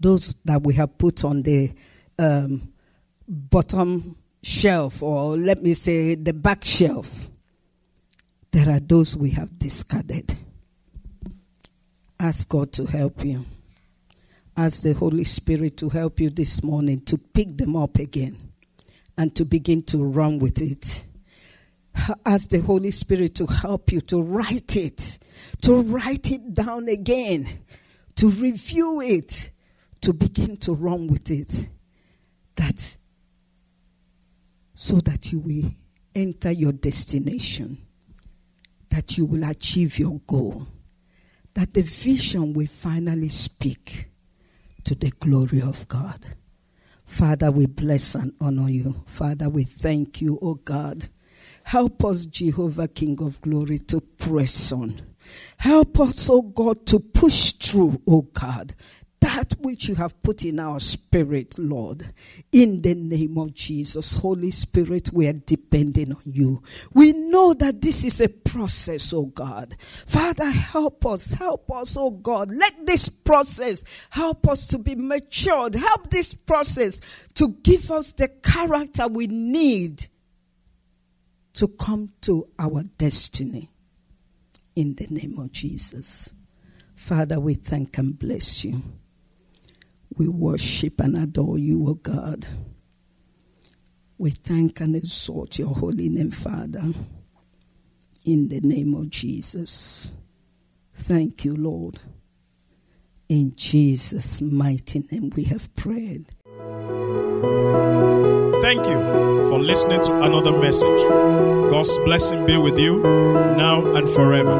those 0.00 0.34
that 0.44 0.64
we 0.64 0.74
have 0.74 0.98
put 0.98 1.24
on 1.24 1.42
the 1.42 1.72
um, 2.18 2.72
bottom 3.28 4.16
shelf, 4.42 5.04
or 5.04 5.36
let 5.36 5.62
me 5.62 5.72
say 5.72 6.16
the 6.16 6.32
back 6.32 6.64
shelf. 6.64 7.30
There 8.50 8.68
are 8.68 8.80
those 8.80 9.16
we 9.16 9.30
have 9.30 9.56
discarded. 9.56 10.36
Ask 12.18 12.48
God 12.48 12.72
to 12.72 12.86
help 12.86 13.24
you. 13.24 13.46
Ask 14.56 14.82
the 14.82 14.92
Holy 14.92 15.24
Spirit 15.24 15.76
to 15.78 15.88
help 15.88 16.20
you 16.20 16.30
this 16.30 16.62
morning 16.62 17.00
to 17.02 17.18
pick 17.18 17.56
them 17.56 17.76
up 17.76 17.98
again 17.98 18.52
and 19.16 19.34
to 19.36 19.44
begin 19.44 19.82
to 19.84 20.04
run 20.04 20.38
with 20.38 20.60
it 20.60 21.06
ask 22.24 22.50
the 22.50 22.60
Holy 22.60 22.90
Spirit 22.90 23.34
to 23.36 23.46
help 23.46 23.92
you 23.92 24.00
to 24.00 24.22
write 24.22 24.76
it, 24.76 25.18
to 25.62 25.82
write 25.82 26.30
it 26.30 26.54
down 26.54 26.88
again, 26.88 27.46
to 28.16 28.28
review 28.28 29.00
it, 29.00 29.50
to 30.00 30.12
begin 30.12 30.56
to 30.58 30.74
run 30.74 31.06
with 31.06 31.30
it. 31.30 31.68
That 32.56 32.96
so 34.74 34.96
that 35.00 35.32
you 35.32 35.38
will 35.38 35.70
enter 36.14 36.50
your 36.50 36.72
destination, 36.72 37.78
that 38.90 39.16
you 39.16 39.24
will 39.24 39.44
achieve 39.44 39.98
your 39.98 40.20
goal, 40.26 40.66
that 41.54 41.72
the 41.72 41.82
vision 41.82 42.52
will 42.52 42.66
finally 42.66 43.28
speak 43.28 44.08
to 44.84 44.94
the 44.94 45.10
glory 45.10 45.60
of 45.60 45.86
God. 45.88 46.34
Father, 47.04 47.50
we 47.50 47.66
bless 47.66 48.14
and 48.14 48.32
honor 48.40 48.68
you. 48.68 49.02
Father, 49.06 49.48
we 49.48 49.64
thank 49.64 50.20
you, 50.20 50.38
O 50.40 50.54
God 50.54 51.08
Help 51.64 52.04
us, 52.04 52.26
Jehovah, 52.26 52.88
King 52.88 53.22
of 53.22 53.40
glory, 53.40 53.78
to 53.78 54.00
press 54.00 54.72
on. 54.72 55.00
Help 55.58 56.00
us, 56.00 56.28
O 56.28 56.42
God, 56.42 56.84
to 56.86 56.98
push 56.98 57.52
through, 57.52 58.00
O 58.06 58.22
God, 58.22 58.74
that 59.34 59.54
which 59.60 59.88
you 59.88 59.94
have 59.94 60.22
put 60.22 60.44
in 60.44 60.60
our 60.60 60.78
spirit, 60.78 61.58
Lord. 61.58 62.12
In 62.50 62.82
the 62.82 62.94
name 62.94 63.38
of 63.38 63.54
Jesus, 63.54 64.18
Holy 64.18 64.50
Spirit, 64.50 65.10
we 65.12 65.26
are 65.26 65.32
depending 65.32 66.12
on 66.12 66.22
you. 66.26 66.62
We 66.92 67.12
know 67.12 67.54
that 67.54 67.80
this 67.80 68.04
is 68.04 68.20
a 68.20 68.28
process, 68.28 69.12
oh 69.14 69.26
God. 69.26 69.74
Father, 70.06 70.50
help 70.50 71.06
us, 71.06 71.32
help 71.32 71.70
us, 71.72 71.96
oh 71.98 72.10
God. 72.10 72.50
Let 72.50 72.86
this 72.86 73.08
process 73.08 73.84
help 74.10 74.46
us 74.48 74.66
to 74.68 74.78
be 74.78 74.94
matured. 74.94 75.76
Help 75.76 76.10
this 76.10 76.34
process 76.34 77.00
to 77.34 77.48
give 77.62 77.90
us 77.90 78.12
the 78.12 78.28
character 78.28 79.08
we 79.08 79.28
need 79.28 80.08
to 81.54 81.68
come 81.68 82.10
to 82.22 82.48
our 82.58 82.82
destiny 82.98 83.70
in 84.76 84.94
the 84.96 85.06
name 85.08 85.38
of 85.38 85.52
Jesus. 85.52 86.34
Father, 86.94 87.40
we 87.40 87.54
thank 87.54 87.96
and 87.96 88.18
bless 88.18 88.64
you. 88.64 88.82
We 90.16 90.28
worship 90.28 91.00
and 91.00 91.16
adore 91.16 91.58
you, 91.58 91.88
O 91.88 91.94
God. 91.94 92.46
We 94.18 94.30
thank 94.30 94.80
and 94.80 94.94
exalt 94.94 95.58
your 95.58 95.74
holy 95.74 96.08
name, 96.08 96.30
Father, 96.30 96.82
in 98.24 98.48
the 98.48 98.60
name 98.60 98.94
of 98.94 99.10
Jesus. 99.10 100.12
Thank 100.94 101.44
you, 101.44 101.56
Lord. 101.56 101.98
In 103.28 103.54
Jesus' 103.56 104.40
mighty 104.42 105.02
name 105.10 105.30
we 105.34 105.44
have 105.44 105.74
prayed. 105.74 106.26
Thank 108.62 108.86
you 108.86 109.00
for 109.48 109.58
listening 109.58 110.02
to 110.02 110.20
another 110.20 110.52
message. 110.52 111.00
God's 111.70 111.96
blessing 111.98 112.46
be 112.46 112.56
with 112.56 112.78
you 112.78 113.02
now 113.02 113.84
and 113.94 114.08
forever. 114.10 114.54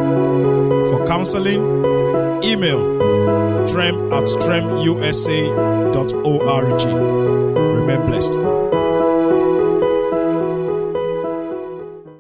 For 0.91 1.07
counseling, 1.07 1.63
email 2.43 3.12
trem 3.67 4.13
at 4.13 4.25
tremusa.org. 4.25 5.53
Remain 7.77 8.07
blessed. 8.07 8.62